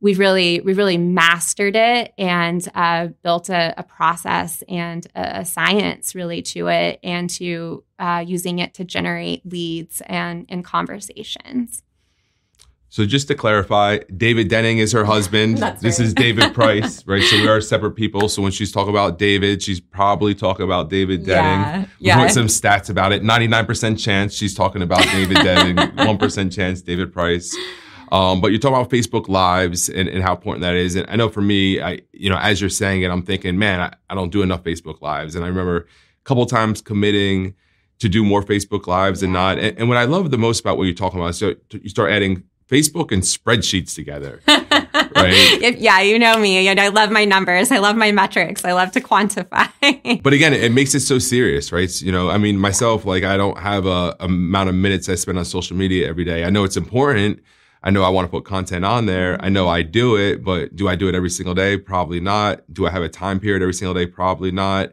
we've 0.00 0.18
really 0.18 0.60
we've 0.60 0.78
really 0.78 0.98
mastered 0.98 1.76
it 1.76 2.14
and 2.18 2.66
uh, 2.74 3.08
built 3.22 3.50
a, 3.50 3.74
a 3.76 3.82
process 3.84 4.62
and 4.68 5.06
a, 5.14 5.40
a 5.40 5.44
science 5.44 6.14
really 6.14 6.42
to 6.42 6.68
it 6.68 6.98
and 7.04 7.30
to 7.30 7.84
uh, 8.00 8.24
using 8.26 8.58
it 8.58 8.74
to 8.74 8.84
generate 8.84 9.46
leads 9.46 10.00
and 10.06 10.46
and 10.48 10.64
conversations 10.64 11.82
So 12.90 13.04
just 13.04 13.28
to 13.28 13.34
clarify, 13.34 13.98
David 14.16 14.48
Denning 14.48 14.78
is 14.78 14.92
her 14.92 15.04
husband. 15.04 15.58
This 15.80 16.00
right. 16.00 16.06
is 16.06 16.14
David 16.14 16.54
Price, 16.54 17.06
right? 17.06 17.22
So 17.22 17.36
we 17.36 17.46
are 17.46 17.60
separate 17.60 17.92
people. 17.92 18.28
So 18.28 18.42
when 18.42 18.50
she's 18.50 18.72
talking 18.72 18.90
about 18.90 19.18
David, 19.18 19.62
she's 19.62 19.80
probably 19.80 20.34
talking 20.34 20.64
about 20.64 20.88
David 20.90 21.24
Denning. 21.24 21.88
We 22.00 22.06
yeah. 22.06 22.18
put 22.18 22.32
some 22.32 22.46
stats 22.46 22.90
about 22.90 23.12
it. 23.12 23.22
99% 23.22 24.02
chance 24.02 24.34
she's 24.34 24.54
talking 24.54 24.82
about 24.82 25.02
David 25.02 25.36
Denning. 25.36 25.76
1% 25.96 26.52
chance 26.54 26.80
David 26.82 27.12
Price. 27.12 27.54
Um, 28.10 28.40
but 28.40 28.48
you're 28.48 28.58
talking 28.58 28.76
about 28.76 28.90
Facebook 28.90 29.28
Lives 29.28 29.88
and, 29.88 30.08
and, 30.08 30.22
how 30.22 30.34
important 30.34 30.62
that 30.62 30.74
is. 30.74 30.96
And 30.96 31.08
I 31.10 31.16
know 31.16 31.28
for 31.28 31.42
me, 31.42 31.80
I 31.80 32.00
you 32.12 32.30
know, 32.30 32.38
as 32.38 32.60
you're 32.60 32.70
saying 32.70 33.02
it, 33.02 33.10
I'm 33.10 33.22
thinking, 33.22 33.58
man, 33.58 33.80
I, 33.80 33.92
I 34.08 34.14
don't 34.14 34.30
do 34.30 34.42
enough 34.42 34.64
Facebook 34.64 35.02
Lives. 35.02 35.34
And 35.34 35.44
I 35.44 35.48
remember 35.48 35.76
a 35.76 35.84
couple 36.24 36.46
times 36.46 36.80
committing 36.80 37.54
to 37.98 38.08
do 38.08 38.24
more 38.24 38.42
Facebook 38.42 38.86
Lives 38.86 39.20
yeah. 39.20 39.26
and 39.26 39.32
not. 39.34 39.58
And, 39.58 39.78
and, 39.78 39.88
what 39.88 39.98
I 39.98 40.04
love 40.04 40.30
the 40.30 40.38
most 40.38 40.60
about 40.60 40.78
what 40.78 40.84
you're 40.84 40.94
talking 40.94 41.20
about 41.20 41.30
is 41.30 41.38
so 41.38 41.54
you 41.70 41.90
start 41.90 42.10
adding 42.10 42.44
Facebook 42.68 43.12
and 43.12 43.22
spreadsheets 43.22 43.94
together. 43.94 44.40
right? 44.48 45.78
yeah, 45.78 46.00
you 46.00 46.18
know 46.18 46.38
me. 46.38 46.68
I 46.68 46.88
love 46.88 47.10
my 47.10 47.24
numbers. 47.24 47.72
I 47.72 47.78
love 47.78 47.96
my 47.96 48.12
metrics. 48.12 48.64
I 48.64 48.72
love 48.72 48.92
to 48.92 49.00
quantify. 49.00 50.22
but 50.22 50.32
again, 50.32 50.52
it 50.52 50.72
makes 50.72 50.94
it 50.94 51.00
so 51.00 51.18
serious, 51.18 51.72
right? 51.72 52.02
You 52.02 52.12
know, 52.12 52.30
I 52.30 52.38
mean, 52.38 52.58
myself, 52.58 53.04
like 53.04 53.24
I 53.24 53.36
don't 53.36 53.58
have 53.58 53.86
a, 53.86 54.16
amount 54.20 54.68
of 54.68 54.74
minutes 54.74 55.08
I 55.08 55.14
spend 55.14 55.38
on 55.38 55.44
social 55.44 55.76
media 55.76 56.08
every 56.08 56.24
day. 56.24 56.44
I 56.44 56.50
know 56.50 56.64
it's 56.64 56.76
important. 56.76 57.42
I 57.82 57.90
know 57.90 58.02
I 58.02 58.08
want 58.08 58.26
to 58.26 58.30
put 58.30 58.44
content 58.44 58.84
on 58.84 59.06
there. 59.06 59.42
I 59.42 59.48
know 59.48 59.68
I 59.68 59.82
do 59.82 60.16
it, 60.16 60.42
but 60.42 60.74
do 60.74 60.88
I 60.88 60.96
do 60.96 61.08
it 61.08 61.14
every 61.14 61.30
single 61.30 61.54
day? 61.54 61.78
Probably 61.78 62.20
not. 62.20 62.62
Do 62.72 62.86
I 62.86 62.90
have 62.90 63.02
a 63.02 63.08
time 63.08 63.40
period 63.40 63.62
every 63.62 63.74
single 63.74 63.94
day? 63.94 64.06
Probably 64.06 64.50
not. 64.50 64.92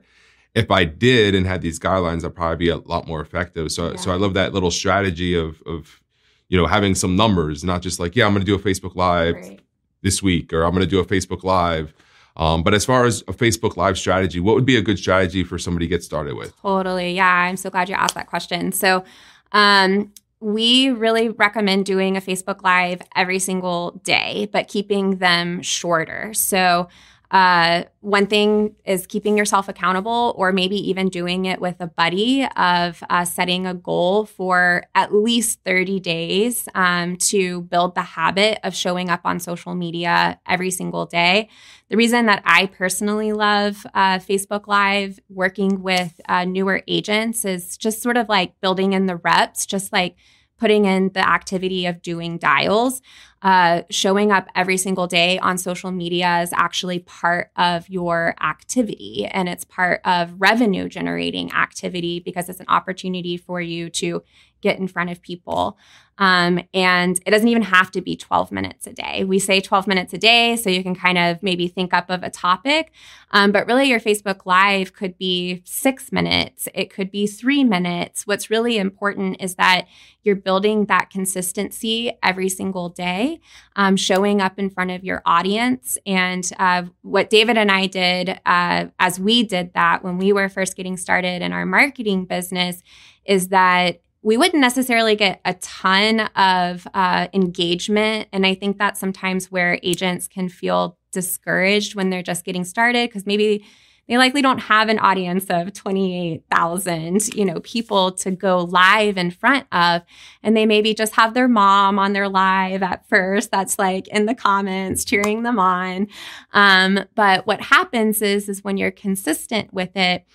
If 0.54 0.72
I 0.72 0.86
did 0.86 1.36
and 1.36 1.46
had 1.46 1.62
these 1.62 1.80
guidelines, 1.80 2.24
I'd 2.24 2.36
probably 2.36 2.58
be 2.58 2.70
a 2.70 2.78
lot 2.78 3.08
more 3.08 3.20
effective. 3.20 3.72
So, 3.72 3.92
yeah. 3.92 3.96
so 3.98 4.12
I 4.12 4.16
love 4.16 4.36
that 4.36 4.54
little 4.54 4.72
strategy 4.72 5.36
of, 5.36 5.62
of, 5.66 6.02
you 6.50 6.58
know, 6.58 6.66
having 6.68 6.96
some 6.96 7.16
numbers, 7.16 7.64
not 7.64 7.82
just 7.82 8.00
like, 8.00 8.16
yeah, 8.16 8.26
I'm 8.26 8.34
going 8.34 8.46
to 8.46 8.52
do 8.52 8.56
a 8.56 8.60
Facebook 8.60 8.96
Live 8.96 9.36
right 9.36 9.60
this 10.06 10.22
week, 10.22 10.54
or 10.54 10.64
I'm 10.64 10.72
going 10.72 10.82
to 10.82 10.88
do 10.88 11.00
a 11.00 11.06
Facebook 11.06 11.44
Live. 11.44 11.94
Um, 12.38 12.64
but 12.64 12.74
as 12.74 12.86
far 12.86 13.06
as 13.06 13.22
a 13.22 13.34
Facebook 13.34 13.76
Live 13.76 13.98
strategy, 13.98 14.40
what 14.40 14.56
would 14.56 14.66
be 14.66 14.78
a 14.78 14.82
good 14.82 15.00
strategy 15.00 15.44
for 15.44 15.58
somebody 15.58 15.88
to 15.88 15.90
get 15.90 16.04
started 16.04 16.36
with? 16.36 16.56
Totally. 16.62 17.16
Yeah, 17.16 17.28
I'm 17.28 17.58
so 17.58 17.70
glad 17.70 17.90
you 17.90 17.96
asked 17.96 18.16
that 18.16 18.28
question. 18.28 18.72
So, 18.72 19.04
um, 19.52 20.14
we 20.42 20.90
really 20.90 21.30
recommend 21.30 21.86
doing 21.86 22.18
a 22.18 22.22
Facebook 22.22 22.62
Live 22.62 23.02
every 23.16 23.40
single 23.40 24.00
day, 24.04 24.48
but 24.52 24.68
keeping 24.68 25.18
them 25.18 25.62
shorter. 25.64 26.34
So, 26.34 26.88
uh, 27.32 27.84
one 28.02 28.28
thing 28.28 28.76
is 28.86 29.08
keeping 29.08 29.38
yourself 29.38 29.68
accountable, 29.68 30.34
or 30.38 30.52
maybe 30.52 30.78
even 30.90 31.10
doing 31.10 31.46
it 31.46 31.60
with 31.60 31.76
a 31.80 31.88
buddy 31.88 32.48
of 32.56 33.04
uh, 33.10 33.26
setting 33.26 33.66
a 33.66 33.74
goal 33.74 34.26
for 34.26 34.86
at 34.94 35.14
least 35.14 35.60
30 35.66 36.00
days 36.00 36.68
um, 36.76 37.18
to 37.18 37.62
build 37.62 37.96
the 37.96 38.02
habit 38.02 38.60
of 38.64 38.76
showing 38.76 39.10
up 39.10 39.22
on 39.26 39.40
social 39.40 39.76
media 39.76 40.40
every 40.48 40.72
single 40.72 41.06
day. 41.06 41.50
The 41.90 41.98
reason 41.98 42.26
that 42.28 42.42
I 42.46 42.68
personally 42.68 43.32
love 43.34 43.86
uh, 43.94 44.20
Facebook 44.20 44.68
Live 44.68 45.20
working 45.30 45.84
with 45.84 46.20
uh, 46.28 46.46
newer 46.46 46.82
agents 46.88 47.46
is 47.46 47.78
just 47.78 48.02
sort 48.02 48.18
of 48.18 48.30
like 48.30 48.60
building 48.60 48.94
in 48.94 49.06
the 49.06 49.18
reps, 49.18 49.66
just 49.66 49.94
like 49.94 50.16
putting 50.58 50.86
in 50.86 51.10
the 51.14 51.28
activity 51.28 51.86
of 51.86 52.02
doing 52.02 52.38
dials. 52.38 53.02
Uh, 53.42 53.84
showing 53.92 54.32
up 54.32 54.48
every 54.56 54.78
single 54.78 55.06
day 55.06 55.38
on 55.38 55.56
social 55.56 55.92
media 55.92 56.42
is 56.42 56.52
actually 56.54 56.98
part 56.98 57.52
of 57.58 57.88
your 57.88 58.34
activity 58.42 59.28
and 59.28 59.48
it's 59.48 59.64
part 59.64 60.02
of 60.04 60.34
revenue 60.40 60.90
generating 60.90 61.52
activity 61.52 62.20
because 62.20 62.50
it's 62.50 62.60
an 62.60 62.66
opportunity 62.70 63.38
for 63.38 63.62
you 63.62 63.88
to 63.88 64.24
get 64.66 64.80
in 64.80 64.88
front 64.88 65.12
of 65.12 65.22
people. 65.22 65.78
Um, 66.18 66.62
and 66.74 67.20
it 67.26 67.32
doesn't 67.32 67.48
even 67.48 67.64
have 67.64 67.92
to 67.92 68.02
be 68.02 68.16
12 68.16 68.52
minutes 68.52 68.88
a 68.88 68.94
day. 68.94 69.26
We 69.26 69.38
say 69.38 69.60
12 69.60 69.86
minutes 69.86 70.14
a 70.14 70.18
day 70.18 70.56
so 70.56 70.70
you 70.70 70.82
can 70.82 70.96
kind 70.96 71.18
of 71.18 71.44
maybe 71.44 71.68
think 71.68 71.94
up 71.94 72.10
of 72.10 72.24
a 72.24 72.30
topic. 72.30 72.92
Um, 73.32 73.52
but 73.52 73.68
really, 73.68 73.90
your 73.90 74.00
Facebook 74.00 74.46
Live 74.46 74.94
could 74.94 75.18
be 75.18 75.62
six 75.66 76.12
minutes, 76.12 76.70
it 76.74 76.90
could 76.90 77.12
be 77.12 77.28
three 77.28 77.64
minutes. 77.64 78.26
What's 78.26 78.50
really 78.50 78.78
important 78.78 79.38
is 79.42 79.56
that 79.56 79.88
you're 80.24 80.38
building 80.38 80.86
that 80.86 81.10
consistency 81.10 82.18
every 82.24 82.50
single 82.50 82.90
day, 82.90 83.42
um, 83.76 83.98
showing 83.98 84.42
up 84.42 84.58
in 84.58 84.70
front 84.70 84.92
of 84.92 85.04
your 85.04 85.22
audience. 85.26 85.98
And 86.06 86.50
uh, 86.58 86.84
what 87.02 87.30
David 87.30 87.58
and 87.58 87.70
I 87.70 87.88
did 87.88 88.40
uh, 88.46 88.86
as 89.00 89.20
we 89.20 89.44
did 89.44 89.74
that 89.74 90.04
when 90.04 90.18
we 90.18 90.32
were 90.32 90.50
first 90.50 90.78
getting 90.78 90.98
started 90.98 91.42
in 91.42 91.52
our 91.52 91.66
marketing 91.66 92.26
business 92.26 92.82
is 93.26 93.50
that 93.50 94.02
we 94.26 94.38
wouldn't 94.38 94.60
necessarily 94.60 95.16
get 95.16 95.40
a 95.46 95.54
ton 95.54 96.22
of 96.36 96.88
uh, 96.96 97.28
engagement. 97.32 98.28
And 98.34 98.44
I 98.44 98.56
think 98.56 98.80
that's 98.80 99.00
sometimes 99.00 99.52
where 99.52 99.80
agents 99.84 100.28
can 100.28 100.50
feel 100.50 100.98
discouraged 101.12 101.94
when 101.94 102.10
they're 102.10 102.24
just 102.24 102.44
getting 102.44 102.64
started 102.64 103.08
because 103.08 103.28
maybe 103.28 103.64
they 104.08 104.18
likely 104.18 104.42
don't 104.42 104.60
have 104.60 104.90
an 104.90 104.98
audience 104.98 105.46
of 105.50 105.74
28,000, 105.74 107.36
you 107.36 107.46
know, 107.46 107.60
people 107.60 108.12
to 108.14 108.32
go 108.32 108.64
live 108.64 109.18
in 109.18 109.30
front 109.30 109.68
of. 109.72 110.02
And 110.42 110.58
they 110.58 110.66
maybe 110.66 110.96
just 110.96 111.14
have 111.16 111.36
their 111.36 111.48
mom 111.48 112.00
on 112.00 112.14
their 112.14 112.28
live 112.30 112.82
at 112.82 113.08
first. 113.08 113.52
That's 113.52 113.78
like 113.78 114.08
in 114.08 114.26
the 114.26 114.36
comments, 114.36 115.06
cheering 115.06 115.44
them 115.44 115.60
on. 115.60 116.08
Um, 116.52 117.00
but 117.14 117.46
what 117.46 117.62
happens 117.62 118.24
is, 118.24 118.50
is 118.50 118.64
when 118.64 118.78
you're 118.78 118.90
consistent 118.90 119.72
with 119.72 119.96
it, 119.96 120.26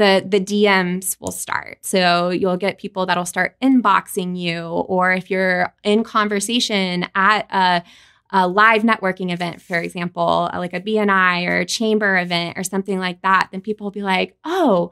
the 0.00 0.24
the 0.26 0.40
DMs 0.40 1.20
will 1.20 1.30
start. 1.30 1.78
So 1.82 2.30
you'll 2.30 2.56
get 2.56 2.78
people 2.78 3.04
that'll 3.04 3.26
start 3.26 3.54
inboxing 3.60 4.34
you, 4.34 4.62
or 4.62 5.12
if 5.12 5.30
you're 5.30 5.74
in 5.84 6.04
conversation 6.04 7.06
at 7.14 7.46
a, 7.50 7.84
a 8.30 8.48
live 8.48 8.80
networking 8.80 9.30
event, 9.30 9.60
for 9.60 9.76
example, 9.76 10.48
uh, 10.54 10.58
like 10.58 10.72
a 10.72 10.80
BNI 10.80 11.46
or 11.46 11.58
a 11.58 11.66
chamber 11.66 12.16
event 12.16 12.56
or 12.56 12.64
something 12.64 12.98
like 12.98 13.20
that, 13.20 13.50
then 13.52 13.60
people 13.60 13.84
will 13.84 13.92
be 13.92 14.02
like, 14.02 14.36
"Oh." 14.44 14.90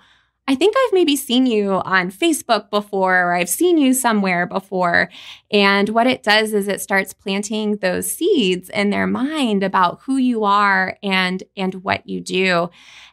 I 0.51 0.55
think 0.55 0.75
I've 0.79 0.95
maybe 0.95 1.15
seen 1.15 1.45
you 1.45 1.73
on 1.73 2.11
Facebook 2.11 2.71
before, 2.71 3.15
or 3.19 3.35
I've 3.35 3.51
seen 3.51 3.77
you 3.77 3.93
somewhere 3.93 4.47
before. 4.47 5.11
And 5.51 5.91
what 5.91 6.07
it 6.07 6.23
does 6.23 6.55
is 6.55 6.69
it 6.69 6.81
starts 6.81 7.13
planting 7.13 7.77
those 7.77 8.11
seeds 8.11 8.71
in 8.71 8.89
their 8.89 9.07
mind 9.07 9.63
about 9.63 10.01
who 10.07 10.17
you 10.17 10.45
are 10.45 10.97
and 11.03 11.43
and 11.55 11.85
what 11.85 12.09
you 12.09 12.23
do. 12.23 12.71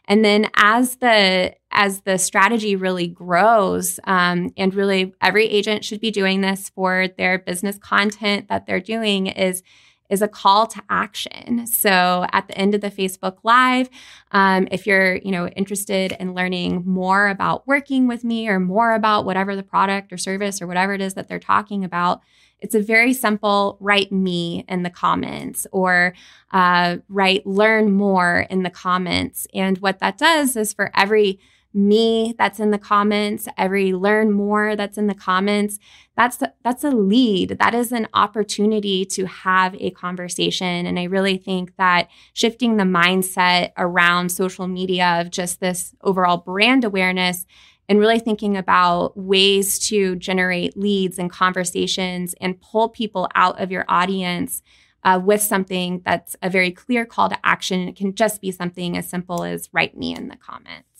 And 0.08 0.24
then 0.24 0.48
as 0.56 0.96
the 0.96 1.54
as 1.76 2.00
the 2.00 2.16
strategy 2.16 2.74
really 2.74 3.06
grows, 3.06 4.00
um, 4.04 4.50
and 4.56 4.74
really 4.74 5.14
every 5.20 5.44
agent 5.44 5.84
should 5.84 6.00
be 6.00 6.10
doing 6.10 6.40
this 6.40 6.70
for 6.70 7.08
their 7.18 7.38
business 7.38 7.78
content 7.78 8.48
that 8.48 8.66
they're 8.66 8.80
doing 8.80 9.28
is 9.28 9.62
is 10.08 10.22
a 10.22 10.28
call 10.28 10.68
to 10.68 10.80
action. 10.88 11.66
So 11.66 12.26
at 12.32 12.46
the 12.46 12.56
end 12.56 12.76
of 12.76 12.80
the 12.80 12.92
Facebook 12.92 13.38
Live, 13.42 13.90
um, 14.30 14.68
if 14.70 14.86
you're 14.86 15.16
you 15.16 15.30
know 15.30 15.48
interested 15.48 16.16
in 16.18 16.34
learning 16.34 16.84
more 16.86 17.28
about 17.28 17.66
working 17.68 18.08
with 18.08 18.24
me 18.24 18.48
or 18.48 18.58
more 18.58 18.94
about 18.94 19.26
whatever 19.26 19.54
the 19.54 19.62
product 19.62 20.12
or 20.12 20.16
service 20.16 20.62
or 20.62 20.66
whatever 20.66 20.94
it 20.94 21.02
is 21.02 21.14
that 21.14 21.28
they're 21.28 21.38
talking 21.38 21.84
about, 21.84 22.22
it's 22.60 22.74
a 22.74 22.80
very 22.80 23.12
simple 23.12 23.76
write 23.80 24.10
me 24.10 24.64
in 24.66 24.82
the 24.82 24.90
comments 24.90 25.66
or 25.72 26.14
uh, 26.52 26.96
write 27.10 27.46
learn 27.46 27.92
more 27.92 28.46
in 28.48 28.62
the 28.62 28.70
comments. 28.70 29.46
And 29.52 29.76
what 29.78 29.98
that 29.98 30.16
does 30.16 30.56
is 30.56 30.72
for 30.72 30.90
every 30.94 31.38
me 31.76 32.34
that's 32.38 32.58
in 32.58 32.70
the 32.70 32.78
comments, 32.78 33.46
every 33.56 33.92
learn 33.92 34.32
more 34.32 34.74
that's 34.74 34.98
in 34.98 35.06
the 35.06 35.14
comments, 35.14 35.78
that's 36.16 36.42
that's 36.64 36.82
a 36.82 36.90
lead. 36.90 37.58
That 37.60 37.74
is 37.74 37.92
an 37.92 38.08
opportunity 38.14 39.04
to 39.04 39.26
have 39.26 39.76
a 39.78 39.90
conversation 39.90 40.86
and 40.86 40.98
I 40.98 41.04
really 41.04 41.36
think 41.36 41.76
that 41.76 42.08
shifting 42.32 42.76
the 42.76 42.84
mindset 42.84 43.72
around 43.76 44.30
social 44.30 44.66
media 44.66 45.20
of 45.20 45.30
just 45.30 45.60
this 45.60 45.94
overall 46.02 46.38
brand 46.38 46.84
awareness 46.84 47.46
and 47.88 48.00
really 48.00 48.18
thinking 48.18 48.56
about 48.56 49.16
ways 49.16 49.78
to 49.78 50.16
generate 50.16 50.76
leads 50.76 51.18
and 51.18 51.30
conversations 51.30 52.34
and 52.40 52.60
pull 52.60 52.88
people 52.88 53.28
out 53.34 53.60
of 53.60 53.70
your 53.70 53.84
audience 53.88 54.62
uh, 55.04 55.20
with 55.22 55.40
something 55.40 56.02
that's 56.04 56.34
a 56.42 56.50
very 56.50 56.72
clear 56.72 57.06
call 57.06 57.28
to 57.28 57.38
action. 57.46 57.88
It 57.88 57.96
can 57.96 58.14
just 58.14 58.40
be 58.40 58.50
something 58.50 58.96
as 58.96 59.08
simple 59.08 59.44
as 59.44 59.68
write 59.72 59.96
me 59.96 60.16
in 60.16 60.28
the 60.28 60.36
comments. 60.36 60.95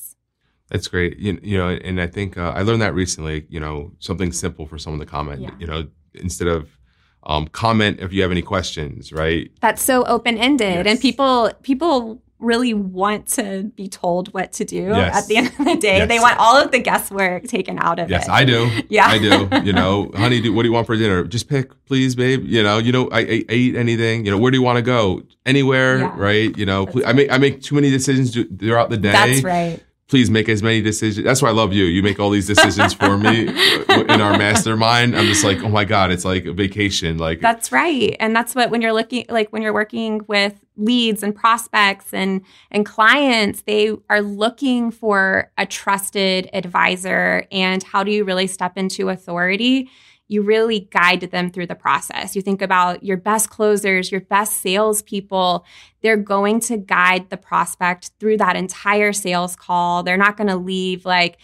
That's 0.70 0.88
great. 0.88 1.18
You, 1.18 1.38
you 1.42 1.56
know, 1.56 1.68
and 1.68 2.00
I 2.00 2.06
think 2.06 2.36
uh, 2.36 2.52
I 2.54 2.62
learned 2.62 2.82
that 2.82 2.94
recently. 2.94 3.46
You 3.48 3.60
know, 3.60 3.92
something 4.00 4.32
simple 4.32 4.66
for 4.66 4.78
someone 4.78 5.00
to 5.00 5.06
comment. 5.06 5.40
Yeah. 5.40 5.50
You 5.58 5.66
know, 5.66 5.86
instead 6.14 6.48
of 6.48 6.76
um, 7.22 7.48
comment 7.48 7.98
if 8.00 8.12
you 8.12 8.22
have 8.22 8.30
any 8.30 8.42
questions, 8.42 9.12
right? 9.12 9.50
That's 9.60 9.82
so 9.82 10.04
open 10.04 10.38
ended, 10.38 10.86
yes. 10.86 10.86
and 10.86 11.00
people 11.00 11.52
people 11.62 12.20
really 12.38 12.74
want 12.74 13.26
to 13.26 13.64
be 13.76 13.88
told 13.88 14.32
what 14.34 14.52
to 14.52 14.64
do 14.64 14.76
yes. 14.76 15.16
at 15.16 15.26
the 15.26 15.36
end 15.38 15.46
of 15.46 15.64
the 15.64 15.76
day. 15.76 15.98
Yes. 15.98 16.08
They 16.08 16.18
want 16.18 16.38
all 16.38 16.56
of 16.56 16.70
the 16.70 16.78
guesswork 16.78 17.44
taken 17.44 17.78
out 17.80 17.98
of 17.98 18.10
yes, 18.10 18.24
it. 18.24 18.28
Yes, 18.28 18.36
I 18.36 18.44
do. 18.44 18.70
Yeah, 18.90 19.06
I 19.06 19.18
do. 19.18 19.48
You 19.64 19.72
know, 19.72 20.10
honey, 20.16 20.42
do, 20.42 20.52
what 20.52 20.62
do 20.62 20.68
you 20.68 20.72
want 20.72 20.86
for 20.86 20.96
dinner? 20.96 21.24
Just 21.24 21.48
pick, 21.48 21.72
please, 21.86 22.14
babe. 22.14 22.44
You 22.44 22.62
know, 22.62 22.78
you 22.78 22.92
know, 22.92 23.08
I, 23.10 23.20
I, 23.20 23.44
I 23.48 23.52
eat 23.52 23.76
anything. 23.76 24.26
You 24.26 24.32
know, 24.32 24.38
where 24.38 24.50
do 24.50 24.58
you 24.58 24.62
want 24.62 24.76
to 24.76 24.82
go? 24.82 25.22
Anywhere, 25.46 26.00
yeah. 26.00 26.14
right? 26.16 26.56
You 26.58 26.66
know, 26.66 26.86
please. 26.86 27.04
I 27.06 27.12
make 27.12 27.30
I 27.30 27.38
make 27.38 27.62
too 27.62 27.74
many 27.74 27.90
decisions 27.90 28.34
throughout 28.34 28.90
the 28.90 28.98
day. 28.98 29.12
That's 29.12 29.42
right 29.42 29.82
please 30.08 30.30
make 30.30 30.48
as 30.48 30.62
many 30.62 30.80
decisions. 30.80 31.24
That's 31.24 31.42
why 31.42 31.48
I 31.48 31.52
love 31.52 31.72
you. 31.72 31.84
You 31.84 32.02
make 32.02 32.20
all 32.20 32.30
these 32.30 32.46
decisions 32.46 32.94
for 32.94 33.18
me 33.18 33.48
in 33.88 34.20
our 34.20 34.38
mastermind. 34.38 35.16
I'm 35.16 35.26
just 35.26 35.42
like, 35.42 35.62
oh 35.64 35.68
my 35.68 35.84
God, 35.84 36.12
it's 36.12 36.24
like 36.24 36.44
a 36.44 36.52
vacation. 36.52 37.18
Like 37.18 37.40
That's 37.40 37.72
right. 37.72 38.16
And 38.20 38.34
that's 38.34 38.54
what 38.54 38.70
when 38.70 38.82
you're 38.82 38.92
looking 38.92 39.26
like 39.28 39.52
when 39.52 39.62
you're 39.62 39.72
working 39.72 40.20
with 40.28 40.54
leads 40.76 41.22
and 41.22 41.34
prospects 41.34 42.14
and 42.14 42.42
and 42.70 42.86
clients, 42.86 43.62
they 43.62 43.96
are 44.08 44.20
looking 44.20 44.92
for 44.92 45.50
a 45.58 45.66
trusted 45.66 46.48
advisor. 46.52 47.46
And 47.50 47.82
how 47.82 48.04
do 48.04 48.12
you 48.12 48.24
really 48.24 48.46
step 48.46 48.76
into 48.76 49.08
authority? 49.08 49.90
You 50.28 50.42
really 50.42 50.88
guide 50.90 51.20
them 51.20 51.50
through 51.50 51.66
the 51.66 51.74
process. 51.74 52.34
You 52.34 52.42
think 52.42 52.60
about 52.60 53.04
your 53.04 53.16
best 53.16 53.50
closers, 53.50 54.10
your 54.10 54.20
best 54.20 54.60
salespeople. 54.60 55.64
They're 56.00 56.16
going 56.16 56.60
to 56.60 56.76
guide 56.76 57.30
the 57.30 57.36
prospect 57.36 58.10
through 58.18 58.38
that 58.38 58.56
entire 58.56 59.12
sales 59.12 59.54
call. 59.54 60.02
They're 60.02 60.16
not 60.16 60.36
going 60.36 60.48
to 60.48 60.56
leave 60.56 61.04
like 61.04 61.38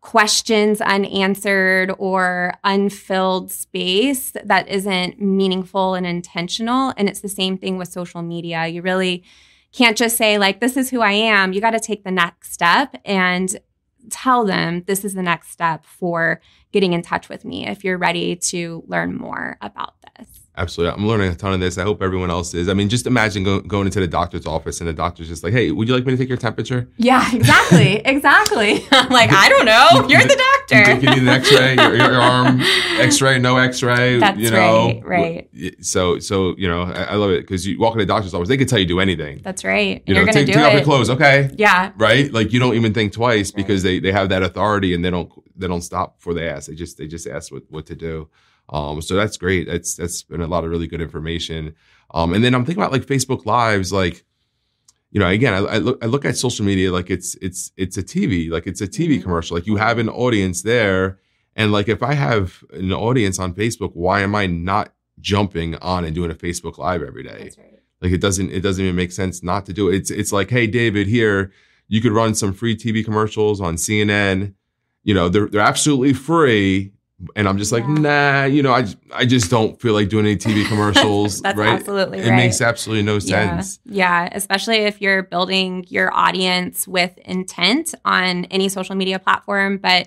questions 0.00 0.80
unanswered 0.80 1.92
or 1.98 2.54
unfilled 2.64 3.50
space 3.50 4.32
that 4.44 4.68
isn't 4.68 5.20
meaningful 5.20 5.94
and 5.94 6.06
intentional. 6.06 6.92
And 6.96 7.08
it's 7.08 7.20
the 7.20 7.28
same 7.28 7.58
thing 7.58 7.78
with 7.78 7.88
social 7.88 8.22
media. 8.22 8.66
You 8.66 8.82
really 8.82 9.24
can't 9.72 9.96
just 9.96 10.16
say, 10.16 10.38
like, 10.38 10.60
this 10.60 10.76
is 10.76 10.90
who 10.90 11.02
I 11.02 11.12
am. 11.12 11.52
You 11.52 11.60
got 11.60 11.72
to 11.72 11.80
take 11.80 12.04
the 12.04 12.10
next 12.10 12.52
step 12.52 12.96
and 13.04 13.58
tell 14.10 14.44
them 14.44 14.82
this 14.86 15.04
is 15.04 15.14
the 15.14 15.22
next 15.22 15.50
step 15.50 15.84
for 15.84 16.40
getting 16.72 16.92
in 16.92 17.02
touch 17.02 17.28
with 17.28 17.44
me 17.44 17.66
if 17.66 17.84
you're 17.84 17.98
ready 17.98 18.36
to 18.36 18.82
learn 18.86 19.14
more 19.14 19.56
about. 19.60 19.97
Absolutely. 20.58 20.98
I'm 20.98 21.06
learning 21.06 21.30
a 21.30 21.36
ton 21.36 21.52
of 21.52 21.60
this. 21.60 21.78
I 21.78 21.84
hope 21.84 22.02
everyone 22.02 22.30
else 22.30 22.52
is. 22.52 22.68
I 22.68 22.74
mean, 22.74 22.88
just 22.88 23.06
imagine 23.06 23.44
go, 23.44 23.60
going 23.60 23.86
into 23.86 24.00
the 24.00 24.08
doctor's 24.08 24.44
office 24.44 24.80
and 24.80 24.88
the 24.88 24.92
doctor's 24.92 25.28
just 25.28 25.44
like, 25.44 25.52
hey, 25.52 25.70
would 25.70 25.86
you 25.86 25.94
like 25.94 26.04
me 26.04 26.10
to 26.10 26.16
take 26.16 26.28
your 26.28 26.36
temperature? 26.36 26.88
Yeah, 26.96 27.24
exactly. 27.32 27.96
exactly. 28.04 28.84
I'm 28.90 29.08
like, 29.08 29.30
I 29.32 29.48
don't 29.48 29.66
know. 29.66 30.08
You're 30.08 30.22
the 30.22 30.44
doctor. 30.68 30.94
You 30.94 31.10
need 31.10 31.22
an 31.22 31.28
x 31.28 31.52
ray, 31.52 31.76
your, 31.76 31.94
your, 31.94 32.14
arm, 32.20 32.60
x 32.98 33.22
ray, 33.22 33.38
no 33.38 33.56
x 33.56 33.84
ray. 33.84 34.18
That's 34.18 34.36
you 34.36 34.50
know, 34.50 35.00
right, 35.04 35.48
right. 35.54 35.84
So, 35.84 36.18
so 36.18 36.56
you 36.58 36.66
know, 36.66 36.82
I, 36.82 37.04
I 37.04 37.14
love 37.14 37.30
it 37.30 37.42
because 37.42 37.64
you 37.64 37.78
walk 37.78 37.92
in 37.92 37.98
the 37.98 38.06
doctor's 38.06 38.34
office, 38.34 38.48
they 38.48 38.56
could 38.56 38.68
tell 38.68 38.80
you 38.80 38.86
do 38.86 38.98
anything. 38.98 39.40
That's 39.44 39.62
right. 39.62 40.02
You 40.06 40.16
are 40.16 40.26
know, 40.26 40.32
take, 40.32 40.48
take 40.48 40.56
off 40.56 40.72
your 40.72 40.82
clothes. 40.82 41.08
Okay. 41.08 41.50
Yeah. 41.56 41.92
Right. 41.96 42.32
Like 42.32 42.52
you 42.52 42.58
don't 42.58 42.74
even 42.74 42.92
think 42.92 43.12
twice 43.12 43.52
because 43.52 43.84
they, 43.84 44.00
they 44.00 44.10
have 44.10 44.28
that 44.30 44.42
authority 44.42 44.92
and 44.92 45.04
they 45.04 45.10
don't, 45.10 45.30
they 45.56 45.68
don't 45.68 45.82
stop 45.82 46.16
before 46.16 46.34
they 46.34 46.48
ask. 46.48 46.68
They 46.68 46.74
just, 46.74 46.98
they 46.98 47.06
just 47.06 47.28
ask 47.28 47.52
what, 47.52 47.62
what 47.70 47.86
to 47.86 47.94
do. 47.94 48.28
Um, 48.70 49.00
so 49.00 49.14
that's 49.14 49.36
great. 49.36 49.66
That's 49.66 49.94
that's 49.94 50.22
been 50.22 50.40
a 50.40 50.46
lot 50.46 50.64
of 50.64 50.70
really 50.70 50.86
good 50.86 51.00
information. 51.00 51.74
Um, 52.12 52.32
and 52.34 52.42
then 52.44 52.54
I'm 52.54 52.64
thinking 52.64 52.82
about 52.82 52.92
like 52.92 53.06
Facebook 53.06 53.46
Lives, 53.46 53.92
like 53.92 54.24
you 55.10 55.20
know, 55.20 55.28
again, 55.28 55.54
I, 55.54 55.58
I, 55.58 55.78
look 55.78 56.04
I 56.04 56.06
look 56.06 56.24
at 56.24 56.36
social 56.36 56.64
media 56.64 56.92
like 56.92 57.10
it's 57.10 57.34
it's 57.36 57.72
it's 57.76 57.96
a 57.96 58.02
TV, 58.02 58.50
like 58.50 58.66
it's 58.66 58.80
a 58.80 58.86
TV 58.86 59.14
mm-hmm. 59.14 59.22
commercial. 59.22 59.56
Like 59.56 59.66
you 59.66 59.76
have 59.76 59.98
an 59.98 60.08
audience 60.08 60.62
there, 60.62 61.18
and 61.56 61.72
like 61.72 61.88
if 61.88 62.02
I 62.02 62.14
have 62.14 62.62
an 62.72 62.92
audience 62.92 63.38
on 63.38 63.54
Facebook, 63.54 63.92
why 63.94 64.20
am 64.20 64.34
I 64.34 64.46
not 64.46 64.92
jumping 65.20 65.76
on 65.76 66.04
and 66.04 66.14
doing 66.14 66.30
a 66.30 66.34
Facebook 66.34 66.76
Live 66.78 67.02
every 67.02 67.22
day? 67.22 67.50
Right. 67.56 67.80
Like 68.02 68.12
it 68.12 68.20
doesn't 68.20 68.52
it 68.52 68.60
doesn't 68.60 68.84
even 68.84 68.96
make 68.96 69.12
sense 69.12 69.42
not 69.42 69.64
to 69.66 69.72
do 69.72 69.88
it. 69.88 69.96
It's 69.96 70.10
it's 70.10 70.32
like, 70.32 70.50
hey, 70.50 70.66
David, 70.66 71.06
here 71.06 71.52
you 71.88 72.02
could 72.02 72.12
run 72.12 72.34
some 72.34 72.52
free 72.52 72.76
TV 72.76 73.02
commercials 73.04 73.60
on 73.60 73.76
CNN. 73.76 74.54
You 75.04 75.14
know, 75.14 75.30
they're 75.30 75.48
they're 75.48 75.60
absolutely 75.62 76.12
free 76.12 76.92
and 77.34 77.48
I'm 77.48 77.58
just 77.58 77.72
like, 77.72 77.84
yeah. 77.84 77.94
nah, 77.94 78.44
you 78.44 78.62
know, 78.62 78.72
I, 78.72 78.86
I 79.12 79.26
just 79.26 79.50
don't 79.50 79.80
feel 79.80 79.92
like 79.92 80.08
doing 80.08 80.26
any 80.26 80.36
TV 80.36 80.66
commercials. 80.68 81.40
That's 81.40 81.58
right? 81.58 81.68
absolutely 81.68 82.18
it 82.20 82.30
right. 82.30 82.36
makes 82.36 82.60
absolutely 82.60 83.02
no 83.04 83.18
sense. 83.18 83.80
Yeah. 83.84 84.24
yeah, 84.24 84.28
especially 84.32 84.76
if 84.78 85.00
you're 85.00 85.24
building 85.24 85.84
your 85.88 86.14
audience 86.14 86.86
with 86.86 87.16
intent 87.18 87.94
on 88.04 88.44
any 88.46 88.68
social 88.68 88.94
media 88.94 89.18
platform, 89.18 89.78
but 89.78 90.06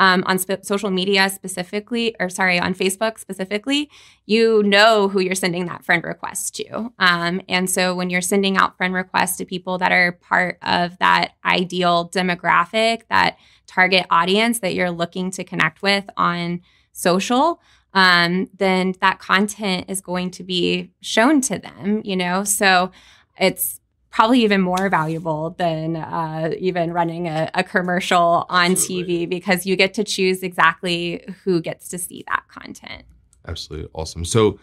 um, 0.00 0.24
on 0.26 0.38
sp- 0.40 0.64
social 0.64 0.90
media 0.90 1.28
specifically, 1.28 2.16
or 2.18 2.30
sorry, 2.30 2.58
on 2.58 2.74
Facebook 2.74 3.18
specifically, 3.18 3.90
you 4.24 4.62
know 4.62 5.08
who 5.08 5.20
you're 5.20 5.34
sending 5.34 5.66
that 5.66 5.84
friend 5.84 6.02
request 6.02 6.56
to. 6.56 6.90
Um, 6.98 7.42
and 7.50 7.68
so 7.68 7.94
when 7.94 8.08
you're 8.08 8.22
sending 8.22 8.56
out 8.56 8.78
friend 8.78 8.94
requests 8.94 9.36
to 9.36 9.44
people 9.44 9.76
that 9.76 9.92
are 9.92 10.12
part 10.12 10.58
of 10.62 10.98
that 10.98 11.32
ideal 11.44 12.08
demographic, 12.08 13.02
that 13.10 13.36
target 13.66 14.06
audience 14.10 14.60
that 14.60 14.74
you're 14.74 14.90
looking 14.90 15.30
to 15.32 15.44
connect 15.44 15.82
with 15.82 16.08
on 16.16 16.62
social, 16.92 17.60
um, 17.92 18.48
then 18.56 18.94
that 19.02 19.18
content 19.18 19.84
is 19.88 20.00
going 20.00 20.30
to 20.30 20.42
be 20.42 20.90
shown 21.02 21.42
to 21.42 21.58
them, 21.58 22.00
you 22.04 22.16
know? 22.16 22.42
So 22.42 22.90
it's 23.38 23.79
probably 24.10 24.42
even 24.42 24.60
more 24.60 24.88
valuable 24.88 25.50
than 25.50 25.96
uh, 25.96 26.50
even 26.58 26.92
running 26.92 27.28
a, 27.28 27.50
a 27.54 27.62
commercial 27.62 28.44
on 28.48 28.72
Absolutely. 28.72 29.26
TV 29.26 29.28
because 29.28 29.66
you 29.66 29.76
get 29.76 29.94
to 29.94 30.04
choose 30.04 30.42
exactly 30.42 31.24
who 31.44 31.60
gets 31.60 31.88
to 31.88 31.98
see 31.98 32.24
that 32.28 32.42
content. 32.48 33.04
Absolutely. 33.46 33.88
Awesome. 33.94 34.24
So, 34.24 34.58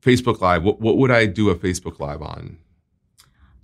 Facebook 0.00 0.40
Live, 0.40 0.62
what, 0.62 0.80
what 0.80 0.96
would 0.98 1.10
I 1.10 1.26
do 1.26 1.50
a 1.50 1.56
Facebook 1.56 1.98
Live 1.98 2.22
on? 2.22 2.58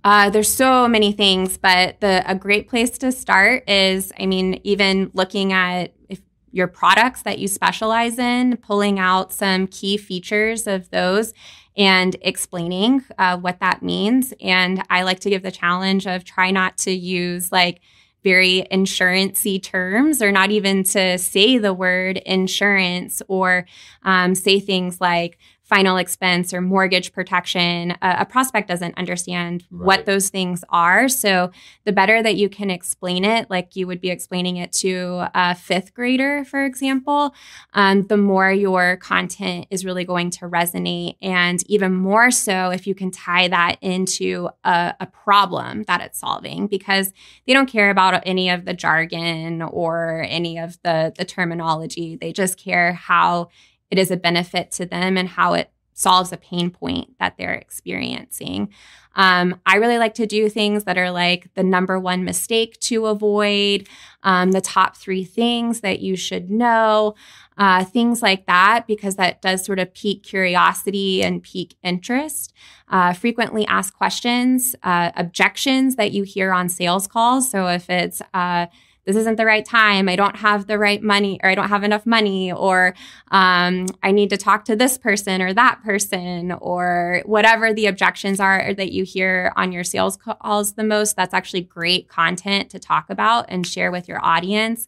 Uh, 0.03 0.29
there's 0.29 0.49
so 0.49 0.87
many 0.87 1.13
things, 1.13 1.57
but 1.57 2.01
the 2.01 2.21
a 2.29 2.35
great 2.35 2.67
place 2.67 2.97
to 2.97 3.11
start 3.11 3.69
is, 3.69 4.11
I 4.19 4.25
mean, 4.25 4.59
even 4.65 5.09
looking 5.13 5.53
at 5.53 5.93
if 6.09 6.21
your 6.53 6.67
products 6.67 7.23
that 7.23 7.39
you 7.39 7.47
specialize 7.47 8.17
in, 8.19 8.55
pulling 8.57 8.99
out 8.99 9.33
some 9.33 9.67
key 9.67 9.97
features 9.97 10.67
of 10.67 10.89
those 10.91 11.33
and 11.75 12.15
explaining 12.21 13.03
uh, 13.17 13.35
what 13.37 13.59
that 13.59 13.81
means. 13.81 14.33
And 14.39 14.83
I 14.89 15.01
like 15.01 15.19
to 15.21 15.29
give 15.31 15.41
the 15.41 15.51
challenge 15.51 16.05
of 16.05 16.23
try 16.23 16.51
not 16.51 16.77
to 16.79 16.91
use 16.91 17.51
like 17.51 17.81
very 18.23 18.65
insurancey 18.71 19.61
terms 19.61 20.21
or 20.21 20.31
not 20.31 20.51
even 20.51 20.83
to 20.83 21.17
say 21.17 21.57
the 21.57 21.73
word 21.73 22.17
insurance 22.17 23.21
or 23.27 23.65
um, 24.03 24.35
say 24.35 24.59
things 24.59 25.01
like 25.01 25.37
final 25.73 25.97
expense 25.97 26.53
or 26.53 26.61
mortgage 26.61 27.11
protection, 27.13 27.91
a, 28.03 28.17
a 28.19 28.25
prospect 28.25 28.67
doesn't 28.67 28.95
understand 28.95 29.63
right. 29.71 29.87
what 29.87 30.05
those 30.05 30.29
things 30.29 30.63
are. 30.69 31.09
So 31.09 31.49
the 31.83 31.91
better 31.91 32.21
that 32.21 32.35
you 32.35 32.47
can 32.47 32.69
explain 32.69 33.25
it, 33.25 33.49
like 33.49 33.75
you 33.75 33.87
would 33.87 33.99
be 33.99 34.11
explaining 34.11 34.57
it 34.57 34.71
to 34.73 35.27
a 35.33 35.55
fifth 35.55 35.95
grader, 35.95 36.45
for 36.45 36.63
example, 36.63 37.33
um, 37.73 38.03
the 38.03 38.17
more 38.17 38.51
your 38.51 38.97
content 38.97 39.65
is 39.71 39.83
really 39.83 40.05
going 40.05 40.29
to 40.31 40.41
resonate. 40.47 41.15
And 41.23 41.67
even 41.67 41.91
more 41.91 42.29
so 42.29 42.69
if 42.69 42.85
you 42.85 42.93
can 42.93 43.09
tie 43.09 43.47
that 43.47 43.77
into 43.81 44.49
a, 44.63 44.93
a 44.99 45.07
problem 45.07 45.83
that 45.83 46.01
it's 46.01 46.19
solving, 46.19 46.67
because 46.67 47.13
they 47.47 47.53
don't 47.53 47.65
care 47.65 47.89
about 47.89 48.21
any 48.27 48.47
of 48.51 48.65
the 48.65 48.75
jargon 48.75 49.63
or 49.63 50.23
any 50.29 50.59
of 50.59 50.77
the, 50.83 51.13
the 51.17 51.25
terminology. 51.25 52.15
They 52.15 52.31
just 52.31 52.59
care 52.59 52.93
how 52.93 53.49
it 53.91 53.99
is 53.99 54.11
a 54.11 54.17
benefit 54.17 54.71
to 54.71 54.85
them 54.85 55.17
and 55.17 55.29
how 55.29 55.53
it 55.53 55.69
solves 55.93 56.31
a 56.31 56.37
pain 56.37 56.71
point 56.71 57.17
that 57.19 57.37
they're 57.37 57.53
experiencing. 57.53 58.69
Um, 59.15 59.61
I 59.65 59.75
really 59.75 59.99
like 59.99 60.15
to 60.15 60.25
do 60.25 60.49
things 60.49 60.85
that 60.85 60.97
are 60.97 61.11
like 61.11 61.53
the 61.53 61.63
number 61.63 61.99
one 61.99 62.23
mistake 62.23 62.79
to 62.79 63.05
avoid, 63.05 63.87
um, 64.23 64.51
the 64.51 64.61
top 64.61 64.97
three 64.97 65.23
things 65.23 65.81
that 65.81 65.99
you 65.99 66.15
should 66.15 66.49
know, 66.49 67.13
uh, 67.59 67.83
things 67.83 68.23
like 68.23 68.47
that, 68.47 68.85
because 68.87 69.17
that 69.17 69.43
does 69.43 69.63
sort 69.63 69.77
of 69.77 69.93
pique 69.93 70.23
curiosity 70.23 71.23
and 71.23 71.43
pique 71.43 71.75
interest. 71.83 72.53
Uh, 72.87 73.13
frequently 73.13 73.67
asked 73.67 73.93
questions, 73.93 74.75
uh, 74.81 75.11
objections 75.15 75.95
that 75.95 76.11
you 76.11 76.23
hear 76.23 76.51
on 76.51 76.69
sales 76.69 77.05
calls. 77.05 77.51
So 77.51 77.67
if 77.67 77.87
it's, 77.91 78.19
uh, 78.33 78.65
this 79.05 79.15
isn't 79.17 79.35
the 79.35 79.45
right 79.45 79.65
time. 79.65 80.07
I 80.07 80.15
don't 80.15 80.37
have 80.37 80.67
the 80.67 80.79
right 80.79 81.01
money 81.01 81.39
or 81.43 81.49
I 81.49 81.55
don't 81.55 81.69
have 81.69 81.83
enough 81.83 82.05
money 82.05 82.51
or 82.51 82.95
um, 83.31 83.87
I 84.01 84.11
need 84.11 84.29
to 84.29 84.37
talk 84.37 84.65
to 84.65 84.75
this 84.75 84.97
person 84.97 85.41
or 85.41 85.53
that 85.53 85.83
person 85.83 86.53
or 86.53 87.21
whatever 87.25 87.73
the 87.73 87.87
objections 87.87 88.39
are 88.39 88.73
that 88.73 88.91
you 88.91 89.03
hear 89.03 89.51
on 89.57 89.71
your 89.71 89.83
sales 89.83 90.17
calls 90.17 90.73
the 90.73 90.83
most. 90.83 91.15
That's 91.15 91.33
actually 91.33 91.61
great 91.61 92.07
content 92.07 92.69
to 92.71 92.79
talk 92.79 93.09
about 93.09 93.45
and 93.49 93.67
share 93.67 93.91
with 93.91 94.07
your 94.07 94.23
audience. 94.23 94.87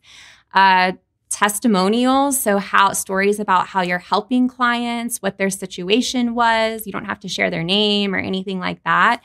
Uh, 0.54 0.94
testimonials 1.30 2.40
so 2.40 2.60
how 2.60 2.94
stories 2.94 3.40
about 3.40 3.68
how 3.68 3.82
you're 3.82 3.98
helping 3.98 4.48
clients 4.48 5.18
what 5.18 5.38
their 5.38 5.50
situation 5.50 6.34
was 6.34 6.86
you 6.86 6.94
don't 6.94 7.06
have 7.06 7.20
to 7.20 7.28
share 7.28 7.50
their 7.50 7.64
name 7.64 8.14
or 8.14 8.20
anything 8.20 8.60
like 8.60 8.82
that 8.84 9.22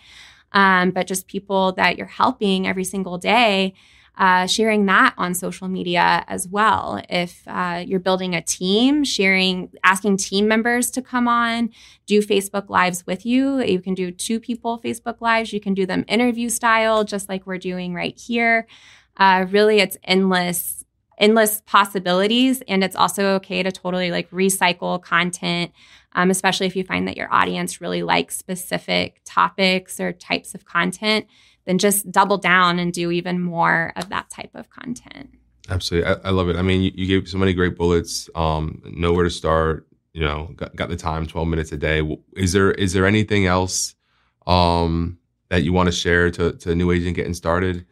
um, 0.52 0.90
but 0.90 1.06
just 1.06 1.28
people 1.28 1.72
that 1.72 1.96
you're 1.96 2.06
helping 2.06 2.66
every 2.66 2.82
single 2.82 3.18
day 3.18 3.74
uh, 4.18 4.46
sharing 4.46 4.86
that 4.86 5.14
on 5.16 5.34
social 5.34 5.68
media 5.68 6.24
as 6.28 6.46
well. 6.46 7.02
If 7.08 7.42
uh, 7.46 7.82
you're 7.86 8.00
building 8.00 8.34
a 8.34 8.42
team, 8.42 9.04
sharing, 9.04 9.70
asking 9.82 10.18
team 10.18 10.46
members 10.46 10.90
to 10.92 11.02
come 11.02 11.26
on, 11.26 11.70
do 12.06 12.20
Facebook 12.20 12.68
Lives 12.68 13.06
with 13.06 13.24
you. 13.24 13.62
You 13.62 13.80
can 13.80 13.94
do 13.94 14.10
two 14.10 14.38
people 14.38 14.78
Facebook 14.78 15.20
Lives. 15.20 15.52
You 15.52 15.60
can 15.60 15.74
do 15.74 15.86
them 15.86 16.04
interview 16.08 16.48
style, 16.50 17.04
just 17.04 17.28
like 17.28 17.46
we're 17.46 17.58
doing 17.58 17.94
right 17.94 18.18
here. 18.18 18.66
Uh, 19.16 19.46
really, 19.48 19.80
it's 19.80 19.96
endless, 20.04 20.84
endless 21.18 21.62
possibilities, 21.66 22.62
and 22.68 22.84
it's 22.84 22.96
also 22.96 23.34
okay 23.36 23.62
to 23.62 23.72
totally 23.72 24.10
like 24.10 24.30
recycle 24.30 25.00
content. 25.00 25.72
Um, 26.12 26.28
especially 26.28 26.66
if 26.66 26.74
you 26.74 26.82
find 26.82 27.06
that 27.06 27.16
your 27.16 27.32
audience 27.32 27.80
really 27.80 28.02
likes 28.02 28.36
specific 28.36 29.20
topics 29.24 30.00
or 30.00 30.12
types 30.12 30.56
of 30.56 30.64
content 30.64 31.26
then 31.64 31.78
just 31.78 32.10
double 32.10 32.38
down 32.38 32.78
and 32.78 32.92
do 32.92 33.10
even 33.10 33.40
more 33.40 33.92
of 33.96 34.08
that 34.08 34.30
type 34.30 34.50
of 34.54 34.70
content. 34.70 35.30
Absolutely. 35.68 36.10
I, 36.10 36.16
I 36.24 36.30
love 36.30 36.48
it. 36.48 36.56
I 36.56 36.62
mean, 36.62 36.82
you, 36.82 36.90
you, 36.94 37.06
gave 37.06 37.28
so 37.28 37.38
many 37.38 37.52
great 37.52 37.76
bullets, 37.76 38.28
um, 38.34 38.82
know 38.84 39.12
where 39.12 39.24
to 39.24 39.30
start, 39.30 39.86
you 40.12 40.22
know, 40.22 40.50
got, 40.56 40.74
got, 40.74 40.88
the 40.88 40.96
time, 40.96 41.26
12 41.26 41.46
minutes 41.46 41.70
a 41.72 41.76
day. 41.76 42.18
Is 42.36 42.52
there, 42.52 42.72
is 42.72 42.92
there 42.92 43.06
anything 43.06 43.46
else, 43.46 43.94
um, 44.46 45.18
that 45.48 45.62
you 45.62 45.72
want 45.72 45.86
to 45.86 45.92
share 45.92 46.30
to, 46.32 46.52
to 46.52 46.72
a 46.72 46.74
new 46.74 46.90
agent 46.90 47.14
getting 47.14 47.34
started? 47.34 47.86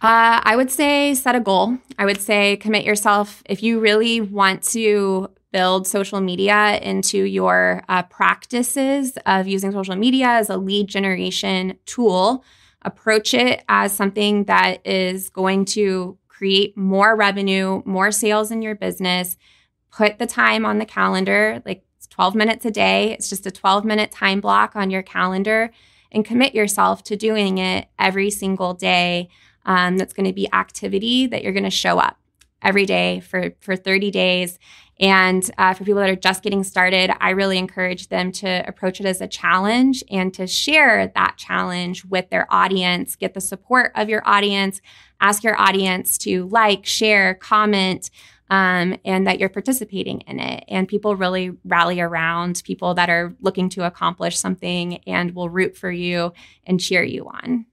Uh, 0.00 0.40
I 0.44 0.54
would 0.54 0.70
say 0.70 1.14
set 1.14 1.34
a 1.34 1.40
goal. 1.40 1.78
I 1.98 2.04
would 2.04 2.20
say 2.20 2.56
commit 2.58 2.84
yourself. 2.84 3.42
If 3.46 3.62
you 3.62 3.80
really 3.80 4.20
want 4.20 4.62
to 4.64 5.30
build 5.54 5.86
social 5.86 6.20
media 6.20 6.78
into 6.82 7.22
your 7.22 7.84
uh, 7.88 8.02
practices 8.02 9.16
of 9.24 9.46
using 9.46 9.70
social 9.70 9.94
media 9.94 10.26
as 10.26 10.50
a 10.50 10.56
lead 10.56 10.88
generation 10.88 11.78
tool. 11.86 12.44
Approach 12.84 13.34
it 13.34 13.64
as 13.68 13.92
something 13.92 14.44
that 14.44 14.86
is 14.86 15.30
going 15.30 15.64
to 15.66 16.18
create 16.28 16.76
more 16.76 17.16
revenue, 17.16 17.82
more 17.84 18.10
sales 18.12 18.50
in 18.50 18.62
your 18.62 18.74
business. 18.74 19.36
Put 19.90 20.18
the 20.18 20.26
time 20.26 20.66
on 20.66 20.78
the 20.78 20.84
calendar, 20.84 21.62
like 21.64 21.84
12 22.10 22.34
minutes 22.34 22.64
a 22.64 22.70
day. 22.70 23.12
It's 23.12 23.28
just 23.28 23.46
a 23.46 23.50
12 23.50 23.84
minute 23.84 24.10
time 24.10 24.40
block 24.40 24.76
on 24.76 24.90
your 24.90 25.02
calendar 25.02 25.70
and 26.12 26.24
commit 26.24 26.54
yourself 26.54 27.02
to 27.04 27.16
doing 27.16 27.58
it 27.58 27.88
every 27.98 28.30
single 28.30 28.74
day. 28.74 29.28
Um, 29.66 29.96
that's 29.96 30.12
going 30.12 30.26
to 30.26 30.32
be 30.32 30.52
activity 30.52 31.26
that 31.26 31.42
you're 31.42 31.52
going 31.52 31.64
to 31.64 31.70
show 31.70 31.98
up 31.98 32.18
every 32.64 32.86
day 32.86 33.20
for, 33.20 33.52
for 33.60 33.76
30 33.76 34.10
days. 34.10 34.58
And 35.00 35.48
uh, 35.58 35.74
for 35.74 35.84
people 35.84 36.00
that 36.00 36.10
are 36.10 36.16
just 36.16 36.42
getting 36.42 36.62
started, 36.62 37.10
I 37.20 37.30
really 37.30 37.58
encourage 37.58 38.08
them 38.08 38.30
to 38.32 38.64
approach 38.66 39.00
it 39.00 39.06
as 39.06 39.20
a 39.20 39.26
challenge 39.26 40.04
and 40.10 40.32
to 40.34 40.46
share 40.46 41.08
that 41.14 41.36
challenge 41.36 42.04
with 42.04 42.30
their 42.30 42.46
audience, 42.52 43.16
get 43.16 43.34
the 43.34 43.40
support 43.40 43.90
of 43.96 44.08
your 44.08 44.22
audience, 44.24 44.80
ask 45.20 45.42
your 45.42 45.60
audience 45.60 46.16
to 46.18 46.46
like, 46.48 46.86
share, 46.86 47.34
comment. 47.34 48.10
Um, 48.50 48.98
and 49.06 49.26
that 49.26 49.40
you're 49.40 49.48
participating 49.48 50.20
in 50.20 50.38
it. 50.38 50.64
And 50.68 50.86
people 50.86 51.16
really 51.16 51.52
rally 51.64 51.98
around 51.98 52.62
people 52.66 52.92
that 52.94 53.08
are 53.08 53.34
looking 53.40 53.70
to 53.70 53.86
accomplish 53.86 54.38
something 54.38 54.98
and 55.06 55.34
will 55.34 55.48
root 55.48 55.78
for 55.78 55.90
you 55.90 56.34
and 56.66 56.78
cheer 56.78 57.02
you 57.02 57.26
on. 57.26 57.64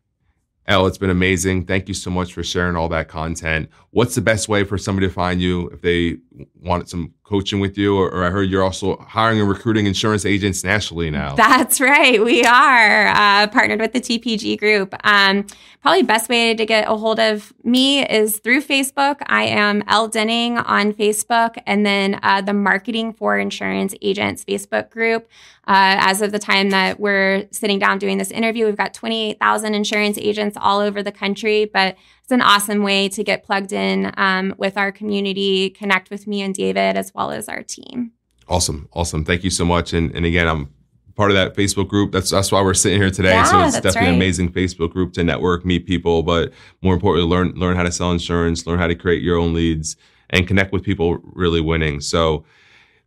Elle, 0.67 0.87
it's 0.87 0.97
been 0.97 1.09
amazing. 1.09 1.65
Thank 1.65 1.87
you 1.87 1.93
so 1.93 2.09
much 2.11 2.33
for 2.33 2.43
sharing 2.43 2.75
all 2.75 2.87
that 2.89 3.07
content. 3.07 3.69
What's 3.89 4.15
the 4.15 4.21
best 4.21 4.47
way 4.47 4.63
for 4.63 4.77
somebody 4.77 5.07
to 5.07 5.13
find 5.13 5.41
you 5.41 5.67
if 5.69 5.81
they 5.81 6.17
wanted 6.61 6.87
some 6.87 7.13
coaching 7.31 7.61
with 7.61 7.77
you? 7.77 7.95
Or, 7.95 8.11
or 8.13 8.25
I 8.25 8.29
heard 8.29 8.49
you're 8.49 8.63
also 8.63 8.97
hiring 8.97 9.39
and 9.39 9.49
recruiting 9.49 9.85
insurance 9.85 10.25
agents 10.25 10.63
nationally 10.63 11.09
now. 11.09 11.33
That's 11.35 11.79
right. 11.79 12.23
We 12.23 12.43
are 12.43 13.07
uh, 13.07 13.47
partnered 13.47 13.79
with 13.79 13.93
the 13.93 14.01
TPG 14.01 14.59
Group. 14.59 14.93
Um, 15.05 15.47
probably 15.81 16.03
best 16.03 16.29
way 16.29 16.53
to 16.53 16.65
get 16.65 16.89
a 16.89 16.95
hold 16.95 17.19
of 17.19 17.53
me 17.63 18.05
is 18.05 18.39
through 18.39 18.61
Facebook. 18.61 19.21
I 19.27 19.43
am 19.43 19.81
Elle 19.87 20.09
Denning 20.09 20.57
on 20.57 20.93
Facebook, 20.93 21.57
and 21.65 21.85
then 21.85 22.19
uh, 22.21 22.41
the 22.41 22.53
Marketing 22.53 23.13
for 23.13 23.39
Insurance 23.39 23.95
Agents 24.01 24.43
Facebook 24.43 24.89
group. 24.89 25.29
Uh, 25.67 25.95
as 26.01 26.21
of 26.21 26.31
the 26.31 26.39
time 26.39 26.71
that 26.71 26.99
we're 26.99 27.47
sitting 27.51 27.79
down 27.79 27.97
doing 27.97 28.17
this 28.17 28.31
interview, 28.31 28.65
we've 28.65 28.75
got 28.75 28.93
28,000 28.93 29.73
insurance 29.73 30.17
agents 30.17 30.57
all 30.59 30.79
over 30.79 31.01
the 31.01 31.11
country, 31.11 31.65
but 31.65 31.95
it's 32.31 32.35
an 32.37 32.41
awesome 32.41 32.81
way 32.81 33.09
to 33.09 33.25
get 33.25 33.43
plugged 33.43 33.73
in 33.73 34.13
um, 34.15 34.55
with 34.57 34.77
our 34.77 34.89
community, 34.89 35.69
connect 35.69 36.09
with 36.09 36.27
me 36.27 36.41
and 36.41 36.55
David, 36.55 36.95
as 36.95 37.13
well 37.13 37.29
as 37.29 37.49
our 37.49 37.61
team. 37.61 38.13
Awesome. 38.47 38.87
Awesome. 38.93 39.25
Thank 39.25 39.43
you 39.43 39.49
so 39.49 39.65
much. 39.65 39.91
And, 39.91 40.15
and 40.15 40.25
again, 40.25 40.47
I'm 40.47 40.73
part 41.15 41.29
of 41.29 41.35
that 41.35 41.55
Facebook 41.55 41.89
group. 41.89 42.13
That's 42.13 42.31
that's 42.31 42.49
why 42.49 42.61
we're 42.61 42.73
sitting 42.73 43.01
here 43.01 43.11
today. 43.11 43.31
Yeah, 43.31 43.43
so 43.43 43.59
it's 43.63 43.73
definitely 43.75 43.99
right. 43.99 44.07
an 44.09 44.15
amazing 44.15 44.53
Facebook 44.53 44.91
group 44.91 45.11
to 45.13 45.25
network, 45.25 45.65
meet 45.65 45.85
people, 45.85 46.23
but 46.23 46.53
more 46.81 46.93
importantly, 46.93 47.29
learn 47.29 47.51
learn 47.55 47.75
how 47.75 47.83
to 47.83 47.91
sell 47.91 48.13
insurance, 48.13 48.65
learn 48.65 48.79
how 48.79 48.87
to 48.87 48.95
create 48.95 49.21
your 49.21 49.37
own 49.37 49.53
leads, 49.53 49.97
and 50.29 50.47
connect 50.47 50.71
with 50.71 50.83
people 50.83 51.17
really 51.23 51.59
winning. 51.59 51.99
So 51.99 52.45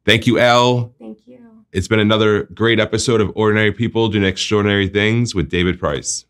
thank 0.04 0.26
you, 0.26 0.38
Elle. 0.38 0.94
Thank 0.98 1.26
you. 1.26 1.40
It's 1.72 1.88
been 1.88 1.98
another 1.98 2.42
great 2.54 2.78
episode 2.78 3.22
of 3.22 3.32
Ordinary 3.34 3.72
People 3.72 4.08
Doing 4.08 4.24
Extraordinary 4.24 4.86
Things 4.86 5.34
with 5.34 5.48
David 5.48 5.80
Price. 5.80 6.26